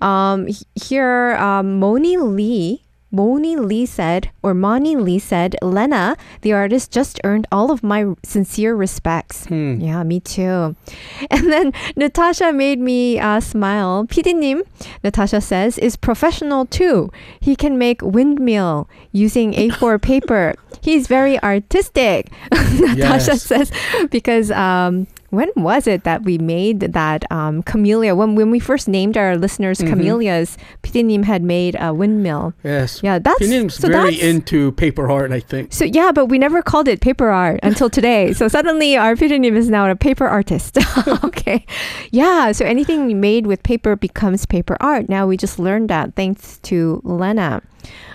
um, 0.01 0.47
here 0.75 1.35
um, 1.37 1.79
Moni 1.79 2.17
Lee. 2.17 2.83
Moni 3.17 3.55
Lee 3.55 3.85
said, 3.87 4.29
or 4.43 4.53
Moni 4.53 4.95
Lee 4.95 5.17
said, 5.17 5.55
Lena, 5.63 6.15
the 6.41 6.53
artist, 6.53 6.91
just 6.91 7.19
earned 7.23 7.47
all 7.51 7.71
of 7.71 7.81
my 7.83 8.13
sincere 8.23 8.75
respects. 8.75 9.47
Yeah, 9.49 10.03
me 10.03 10.19
too. 10.19 10.75
And 11.33 11.51
then 11.53 11.73
Natasha 11.95 12.53
made 12.53 12.79
me 12.79 13.17
uh, 13.19 13.39
smile. 13.39 14.05
PD님, 14.05 14.61
Natasha 15.03 15.41
says, 15.41 15.77
is 15.79 15.95
professional 15.95 16.65
too. 16.67 17.09
He 17.39 17.55
can 17.55 17.77
make 17.77 18.01
windmill 18.01 18.87
using 19.11 19.53
A4 19.53 19.99
paper. 20.11 20.53
He's 20.81 21.07
very 21.07 21.41
artistic. 21.41 22.29
Natasha 22.53 23.31
Yes. 23.33 23.41
says, 23.43 23.71
because 24.11 24.51
um, 24.51 25.07
when 25.29 25.49
was 25.55 25.87
it 25.87 26.03
that 26.03 26.23
we 26.23 26.37
made 26.37 26.79
that 26.79 27.29
um, 27.31 27.61
camellia? 27.63 28.15
When 28.15 28.35
when 28.35 28.51
we 28.51 28.59
first 28.59 28.87
named 28.87 29.17
our 29.17 29.37
listeners 29.37 29.79
camellias, 29.79 30.57
PD님 30.83 31.25
had 31.25 31.43
made 31.43 31.75
a 31.79 31.93
windmill. 31.93 32.53
Yes. 32.63 33.01
Yeah, 33.03 33.19
that's 33.19 33.39
Pinim's 33.39 33.75
so 33.75 33.87
very 33.89 34.11
that's, 34.11 34.23
into 34.23 34.71
paper 34.73 35.09
art, 35.11 35.31
I 35.31 35.39
think. 35.39 35.73
so 35.73 35.85
yeah, 35.85 36.11
but 36.11 36.27
we 36.27 36.37
never 36.37 36.61
called 36.61 36.87
it 36.87 37.01
paper 37.01 37.29
art 37.29 37.59
until 37.63 37.89
today. 37.89 38.33
so 38.33 38.47
suddenly 38.47 38.95
our 38.95 39.15
PD님 39.15 39.55
is 39.55 39.69
now 39.69 39.89
a 39.89 39.95
paper 39.95 40.27
artist. 40.27 40.77
okay. 41.23 41.65
Yeah, 42.11 42.51
so 42.51 42.65
anything 42.65 43.19
made 43.19 43.47
with 43.47 43.63
paper 43.63 43.95
becomes 43.95 44.45
paper 44.45 44.77
art. 44.79 45.09
Now 45.09 45.27
we 45.27 45.37
just 45.37 45.59
learned 45.59 45.89
that 45.89 46.15
thanks 46.15 46.59
to 46.63 47.01
Lena. 47.03 47.61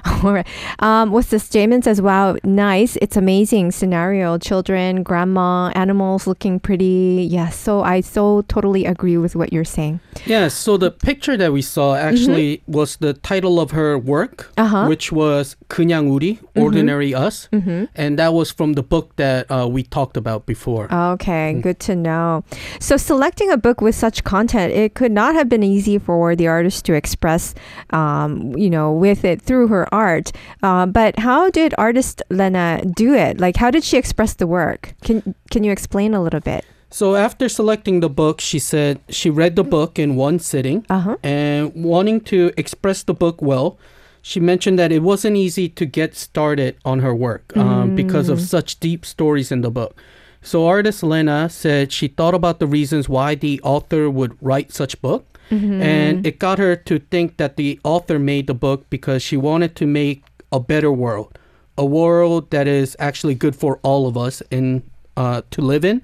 All 0.23 0.31
right. 0.31 0.47
Um, 0.79 1.11
what's 1.11 1.31
this? 1.31 1.49
Jamin 1.49 1.83
says, 1.83 2.01
wow, 2.01 2.37
nice. 2.45 2.97
It's 3.01 3.17
amazing 3.17 3.71
scenario. 3.71 4.37
Children, 4.37 5.03
grandma, 5.03 5.69
animals 5.75 6.25
looking 6.25 6.61
pretty. 6.61 7.27
Yes. 7.29 7.57
So 7.57 7.81
I 7.81 7.99
so 7.99 8.43
totally 8.43 8.85
agree 8.85 9.17
with 9.17 9.35
what 9.35 9.51
you're 9.51 9.65
saying. 9.65 9.99
Yeah, 10.25 10.47
so 10.47 10.77
the 10.77 10.91
picture 10.91 11.35
that 11.35 11.51
we 11.51 11.61
saw 11.61 11.95
actually 11.95 12.61
was 12.67 12.95
the 12.97 13.13
title 13.13 13.59
of 13.59 13.71
her 13.71 13.97
work, 13.97 14.47
Mm-hmm. 14.55 14.61
Uh-huh. 14.61 14.77
Mm-hmm. 14.77 14.89
which 14.89 15.11
was 15.11 15.55
그냥 15.69 16.07
우리, 16.09 16.39
Ordinary 16.55 17.13
Us. 17.13 17.49
And 17.51 18.17
that 18.19 18.33
was 18.33 18.51
from 18.51 18.73
the 18.73 18.83
book 18.83 19.15
that 19.17 19.49
uh, 19.51 19.67
we 19.67 19.83
talked 19.83 20.15
about 20.15 20.45
before. 20.45 20.87
Okay, 20.93 21.59
good 21.61 21.79
to 21.81 21.95
know. 21.95 22.43
So, 22.79 22.95
selecting 22.97 23.51
a 23.51 23.57
book 23.57 23.81
with 23.81 23.95
such 23.95 24.23
content, 24.23 24.73
it 24.73 24.93
could 24.93 25.11
not 25.11 25.35
have 25.35 25.49
been 25.49 25.63
easy 25.63 25.97
for 25.97 26.35
the 26.35 26.47
artist 26.47 26.85
to 26.85 26.93
express, 26.93 27.53
um, 27.91 28.55
you 28.55 28.69
know, 28.69 28.91
with 28.93 29.25
it 29.25 29.41
through 29.41 29.60
her 29.68 29.92
art. 29.94 30.32
Uh, 30.62 30.86
but 30.86 31.18
how 31.18 31.50
did 31.50 31.74
artist 31.78 32.22
Lena 32.30 32.82
do 32.96 33.14
it? 33.14 33.38
Like, 33.40 33.56
how 33.56 33.70
did 33.70 33.84
she 33.84 33.96
express 33.96 34.34
the 34.34 34.46
work? 34.46 34.94
Can 35.02 35.34
Can 35.50 35.64
you 35.64 35.72
explain 35.72 36.14
a 36.14 36.22
little 36.22 36.40
bit? 36.40 36.64
So 36.90 37.16
after 37.16 37.48
selecting 37.48 38.00
the 38.00 38.10
book, 38.10 38.40
she 38.40 38.58
said 38.58 39.00
she 39.08 39.30
read 39.30 39.56
the 39.56 39.64
book 39.64 39.98
in 39.98 40.14
one 40.14 40.38
sitting 40.38 40.84
Uh-huh. 40.90 41.16
and 41.22 41.72
wanting 41.74 42.20
to 42.28 42.52
express 42.58 43.02
the 43.02 43.14
book 43.14 43.40
well, 43.40 43.78
she 44.20 44.40
mentioned 44.40 44.78
that 44.78 44.92
it 44.92 45.02
wasn't 45.02 45.36
easy 45.36 45.68
to 45.70 45.86
get 45.86 46.14
started 46.14 46.76
on 46.84 47.00
her 47.00 47.14
work 47.14 47.56
um, 47.56 47.96
because 47.96 48.28
of 48.28 48.40
such 48.40 48.78
deep 48.78 49.06
stories 49.06 49.50
in 49.50 49.62
the 49.62 49.70
book. 49.70 49.96
So 50.42 50.66
artist 50.66 51.02
Lena 51.02 51.48
said 51.48 51.92
she 51.92 52.08
thought 52.08 52.34
about 52.34 52.58
the 52.58 52.66
reasons 52.66 53.08
why 53.08 53.36
the 53.36 53.60
author 53.62 54.10
would 54.10 54.36
write 54.42 54.70
such 54.72 55.00
book. 55.00 55.31
And 55.51 56.25
it 56.27 56.39
got 56.39 56.59
her 56.59 56.75
to 56.75 56.99
think 57.09 57.37
that 57.37 57.55
the 57.55 57.79
author 57.83 58.19
made 58.19 58.47
the 58.47 58.53
book 58.53 58.85
because 58.89 59.23
she 59.23 59.37
wanted 59.37 59.75
to 59.77 59.85
make 59.87 60.23
a 60.51 60.59
better 60.59 60.91
world, 60.91 61.37
a 61.77 61.85
world 61.85 62.51
that 62.51 62.67
is 62.67 62.95
actually 62.99 63.35
good 63.35 63.55
for 63.55 63.79
all 63.83 64.07
of 64.07 64.17
us 64.17 64.41
and 64.51 64.83
uh, 65.15 65.41
to 65.51 65.61
live 65.61 65.85
in. 65.85 66.01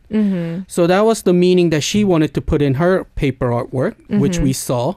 So 0.67 0.87
that 0.87 1.03
was 1.05 1.23
the 1.23 1.33
meaning 1.33 1.69
that 1.71 1.83
she 1.83 2.03
wanted 2.03 2.33
to 2.33 2.41
put 2.41 2.61
in 2.61 2.75
her 2.75 3.03
paper 3.15 3.49
artwork, 3.51 3.95
which 4.09 4.39
we 4.39 4.53
saw, 4.53 4.95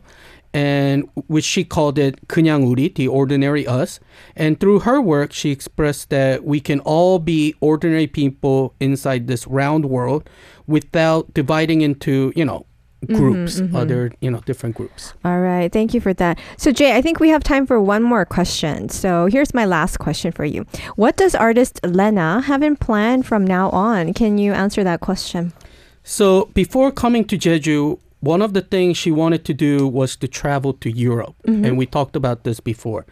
and 0.55 1.05
which 1.27 1.45
she 1.45 1.65
called 1.65 1.99
it 1.99 2.29
그냥 2.29 2.65
우리, 2.65 2.95
the 2.95 3.09
ordinary 3.09 3.67
us. 3.67 4.01
And 4.37 4.59
through 4.59 4.81
her 4.89 5.03
work, 5.03 5.33
she 5.33 5.51
expressed 5.51 6.09
that 6.11 6.45
we 6.45 6.61
can 6.61 6.81
all 6.81 7.19
be 7.19 7.55
ordinary 7.61 8.07
people 8.07 8.73
inside 8.81 9.27
this 9.27 9.47
round 9.47 9.85
world 9.87 10.31
without 10.67 11.35
dividing 11.35 11.83
into, 11.83 12.33
you 12.35 12.45
know, 12.45 12.65
Mm-hmm, 13.02 13.16
groups, 13.16 13.60
mm-hmm. 13.60 13.76
other, 13.76 14.12
you 14.22 14.30
know, 14.30 14.42
different 14.42 14.76
groups. 14.76 15.14
All 15.26 15.40
right, 15.40 15.72
thank 15.72 15.96
you 15.96 16.00
for 16.00 16.14
that. 16.14 16.38
So, 16.58 16.72
Jay, 16.72 16.96
I 16.96 17.02
think 17.02 17.20
we 17.20 17.30
have 17.30 17.44
time 17.44 17.66
for 17.66 17.82
one 17.82 18.04
more 18.04 18.26
question. 18.26 18.90
So, 18.90 19.26
here's 19.26 19.56
my 19.56 19.66
last 19.66 19.98
question 19.98 20.32
for 20.32 20.46
you. 20.46 20.68
What 20.98 21.18
does 21.18 21.34
artist 21.34 21.80
Lena 21.84 22.42
have 22.42 22.62
in 22.62 22.76
plan 22.76 23.24
from 23.24 23.44
now 23.44 23.72
on? 23.72 24.14
Can 24.14 24.38
you 24.38 24.54
answer 24.54 24.84
that 24.84 25.00
question? 25.00 25.52
So 26.04 26.50
before 26.54 26.92
coming 26.92 27.26
to 27.26 27.38
Jeju, 27.38 28.00
one 28.22 28.42
of 28.42 28.54
the 28.54 28.62
things 28.62 28.98
she 28.98 29.12
wanted 29.12 29.46
to 29.46 29.54
do 29.54 29.88
was 29.88 30.16
to 30.18 30.28
travel 30.28 30.74
to 30.74 30.92
Europe. 30.92 31.36
Mm-hmm. 31.48 31.66
And 31.66 31.78
we 31.78 31.86
talked 31.86 32.16
about 32.16 32.44
this 32.44 32.60
before. 32.60 33.06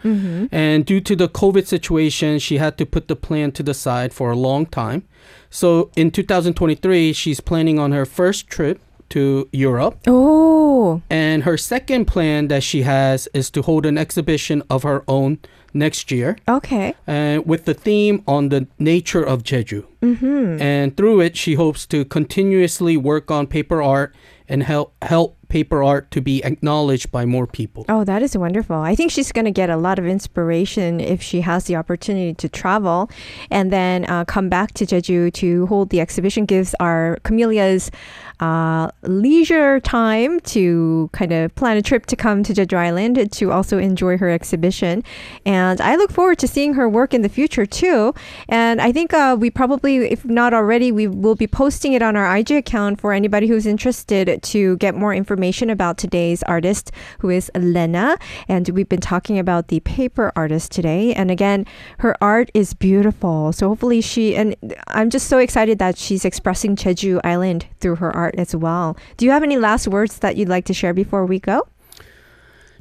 And 0.52 0.86
due 0.86 1.02
to 1.02 1.16
the 1.16 1.28
COVID 1.28 1.66
situation, 1.66 2.40
she 2.40 2.58
had 2.58 2.78
to 2.78 2.86
put 2.86 3.08
the 3.08 3.16
plan 3.16 3.52
to 3.54 3.64
the 3.64 3.74
side 3.74 4.14
for 4.14 4.32
a 4.32 4.36
long 4.36 4.66
time. 4.68 5.08
So 5.50 5.90
in 5.96 6.12
2023, 6.12 7.14
she's 7.14 7.40
planning 7.40 7.80
on 7.80 7.92
her 7.92 8.06
first 8.06 8.48
trip 8.48 8.80
to 9.10 9.50
Europe. 9.52 10.00
Oh, 10.08 11.02
And 11.10 11.44
her 11.44 11.58
second 11.58 12.06
plan 12.06 12.48
that 12.48 12.64
she 12.64 12.84
has 12.84 13.28
is 13.34 13.50
to 13.52 13.62
hold 13.62 13.86
an 13.86 13.98
exhibition 13.98 14.64
of 14.70 14.84
her 14.84 15.04
own 15.08 15.40
next 15.74 16.12
year 16.12 16.36
okay. 16.48 16.96
and 17.06 17.46
with 17.46 17.66
the 17.66 17.74
theme 17.74 18.24
on 18.28 18.50
the 18.50 18.68
nature 18.80 19.24
of 19.24 19.44
Jeju. 19.44 19.86
Mm-hmm. 20.02 20.62
And 20.62 20.98
through 20.98 21.22
it, 21.22 21.38
she 21.38 21.54
hopes 21.54 21.86
to 21.88 22.06
continuously 22.06 22.98
work 22.98 23.30
on 23.30 23.48
paper 23.48 23.82
art 23.82 24.16
and 24.48 24.64
help 24.64 24.94
help 25.02 25.38
paper 25.50 25.84
art 25.84 26.12
to 26.12 26.22
be 26.22 26.44
acknowledged 26.46 27.12
by 27.12 27.26
more 27.26 27.48
people. 27.48 27.86
Oh, 27.90 28.04
that 28.04 28.22
is 28.22 28.38
wonderful. 28.38 28.78
I 28.78 28.96
think 28.96 29.12
she's 29.12 29.32
going 29.32 29.46
to 29.46 29.52
get 29.52 29.70
a 29.70 29.78
lot 29.78 30.00
of 30.00 30.06
inspiration 30.06 31.00
if 31.00 31.22
she 31.22 31.42
has 31.42 31.66
the 31.66 31.76
opportunity 31.76 32.34
to 32.36 32.48
travel 32.48 33.10
and 33.52 33.74
then 33.74 34.06
uh, 34.06 34.26
come 34.26 34.48
back 34.48 34.74
to 34.76 34.86
Jeju 34.86 35.34
to 35.34 35.66
hold 35.66 35.90
the 35.90 36.00
exhibition, 36.00 36.46
gives 36.46 36.76
our 36.80 37.18
camellias 37.24 37.92
uh, 38.40 38.90
leisure 39.02 39.82
time 39.82 40.40
to 40.42 41.10
kind 41.12 41.34
of 41.34 41.54
plan 41.56 41.76
a 41.76 41.82
trip 41.82 42.06
to 42.06 42.16
come 42.16 42.42
to 42.44 42.54
Jeju 42.54 42.78
Island 42.78 43.32
to 43.34 43.52
also 43.52 43.78
enjoy 43.78 44.18
her 44.18 44.30
exhibition. 44.30 45.04
And 45.46 45.82
I 45.82 45.98
look 45.98 46.12
forward 46.12 46.40
to 46.40 46.48
seeing 46.48 46.76
her 46.76 46.88
work 46.88 47.14
in 47.14 47.22
the 47.22 47.28
future 47.28 47.66
too. 47.66 48.14
And 48.48 48.80
I 48.80 48.94
think 48.94 49.14
uh, 49.14 49.36
we 49.38 49.50
probably, 49.50 49.98
if 50.10 50.24
not 50.24 50.54
already, 50.54 50.92
we 50.92 51.08
will 51.08 51.36
be 51.36 51.48
posting 51.48 51.94
it 51.94 52.02
on 52.02 52.16
our 52.16 52.38
IG 52.38 52.52
account 52.52 53.02
for 53.02 53.12
anybody 53.12 53.48
who's 53.48 53.66
interested 53.66 54.42
to 54.42 54.78
get 54.78 54.96
more 54.96 55.14
information 55.14 55.39
about 55.44 55.98
today's 55.98 56.44
artist, 56.44 56.92
who 57.20 57.30
is 57.30 57.50
Lena. 57.56 58.18
And 58.48 58.68
we've 58.70 58.90
been 58.90 59.00
talking 59.00 59.40
about 59.40 59.70
the 59.70 59.80
paper 59.80 60.32
artist 60.36 60.72
today. 60.72 61.14
And 61.14 61.32
again, 61.32 61.66
her 62.00 62.16
art 62.22 62.52
is 62.54 62.74
beautiful. 62.74 63.54
So 63.54 63.70
hopefully 63.70 64.02
she, 64.02 64.36
and 64.36 64.56
I'm 64.88 65.10
just 65.10 65.28
so 65.28 65.38
excited 65.38 65.80
that 65.80 65.98
she's 65.98 66.26
expressing 66.26 66.76
Jeju 66.76 67.22
Island 67.24 67.68
through 67.80 67.96
her 67.96 68.14
art 68.16 68.36
as 68.38 68.54
well. 68.56 68.98
Do 69.18 69.26
you 69.26 69.32
have 69.32 69.44
any 69.44 69.58
last 69.58 69.88
words 69.88 70.20
that 70.20 70.36
you'd 70.36 70.50
like 70.50 70.66
to 70.66 70.74
share 70.74 70.94
before 70.94 71.26
we 71.26 71.40
go? 71.40 71.68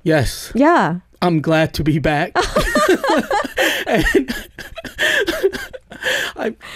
Yes, 0.03 0.51
Yeah. 0.55 1.01
I'm 1.21 1.40
glad 1.40 1.75
to 1.75 1.83
be 1.85 1.99
back. 1.99 2.33
And 3.88 4.35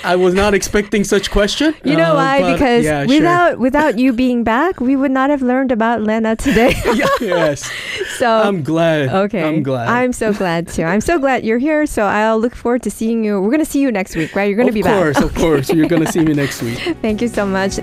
I 0.04 0.12
I 0.12 0.16
was 0.16 0.34
not 0.34 0.52
expecting 0.54 1.04
such 1.04 1.30
question. 1.30 1.74
You 1.84 1.96
know 1.96 2.12
uh, 2.12 2.14
why? 2.16 2.40
but 2.40 2.52
Because 2.52 2.84
yeah, 2.84 3.06
sure. 3.06 3.08
without 3.08 3.58
without 3.58 3.98
you 3.98 4.12
being 4.12 4.44
back, 4.44 4.80
we 4.80 4.94
would 4.94 5.10
not 5.10 5.30
have 5.30 5.42
learned 5.42 5.72
about 5.72 6.02
Lena 6.02 6.36
today. 6.36 6.74
Yes, 7.20 7.70
so 8.18 8.28
I'm 8.28 8.62
glad. 8.62 9.08
Okay. 9.08 9.42
I'm 9.42 9.62
glad. 9.62 9.88
I'm 9.88 10.12
so 10.12 10.32
glad 10.32 10.68
too. 10.68 10.82
I'm 10.82 11.00
so 11.00 11.18
glad 11.18 11.44
you're 11.44 11.58
here. 11.58 11.86
So 11.86 12.04
I'll 12.04 12.38
look 12.38 12.54
forward 12.54 12.82
to 12.82 12.90
seeing 12.90 13.24
you. 13.24 13.40
We're 13.40 13.50
going 13.50 13.64
to 13.64 13.70
see 13.70 13.80
you 13.80 13.92
next 13.92 14.16
week, 14.16 14.34
right? 14.34 14.44
You're 14.44 14.56
going 14.56 14.66
to 14.66 14.70
of 14.70 14.74
be 14.74 14.82
course, 14.82 15.16
back. 15.16 15.24
Of 15.24 15.34
course, 15.34 15.36
of 15.36 15.42
course. 15.42 15.72
You're 15.72 15.88
gonna 15.88 16.10
see 16.10 16.20
me 16.20 16.34
next 16.34 16.62
week. 16.62 16.78
Thank 17.00 17.22
you 17.22 17.28
so 17.28 17.46
much. 17.46 17.78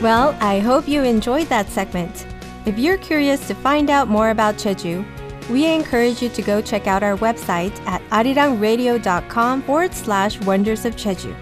Well, 0.00 0.36
I 0.40 0.60
hope 0.60 0.88
you 0.88 1.02
enjoyed 1.02 1.48
that 1.48 1.68
segment. 1.68 2.26
If 2.64 2.78
you're 2.78 2.98
curious 2.98 3.46
to 3.48 3.54
find 3.54 3.90
out 3.90 4.08
more 4.08 4.30
about 4.30 4.54
Jeju, 4.56 5.04
we 5.50 5.66
encourage 5.66 6.22
you 6.22 6.28
to 6.28 6.42
go 6.42 6.60
check 6.62 6.86
out 6.86 7.02
our 7.02 7.16
website 7.16 7.78
at 7.86 8.02
arirangradio.com 8.10 9.62
forward 9.62 9.92
slash 9.92 10.40
wonders 10.42 10.84
of 10.84 10.96
Jeju. 10.96 11.34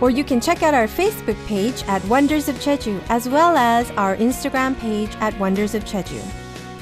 Or 0.00 0.10
you 0.10 0.24
can 0.24 0.40
check 0.40 0.62
out 0.62 0.74
our 0.74 0.86
Facebook 0.86 1.42
page 1.46 1.82
at 1.84 2.04
Wonders 2.04 2.48
of 2.48 2.56
Jeju, 2.56 3.02
as 3.08 3.28
well 3.28 3.56
as 3.56 3.90
our 3.92 4.16
Instagram 4.16 4.78
page 4.78 5.14
at 5.20 5.38
Wonders 5.38 5.74
of 5.74 5.84
Jeju. 5.84 6.22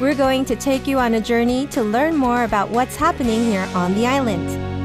We're 0.00 0.14
going 0.14 0.44
to 0.46 0.56
take 0.56 0.86
you 0.86 0.98
on 0.98 1.14
a 1.14 1.20
journey 1.20 1.66
to 1.68 1.82
learn 1.82 2.16
more 2.16 2.44
about 2.44 2.70
what's 2.70 2.96
happening 2.96 3.44
here 3.44 3.68
on 3.74 3.94
the 3.94 4.06
island. 4.06 4.81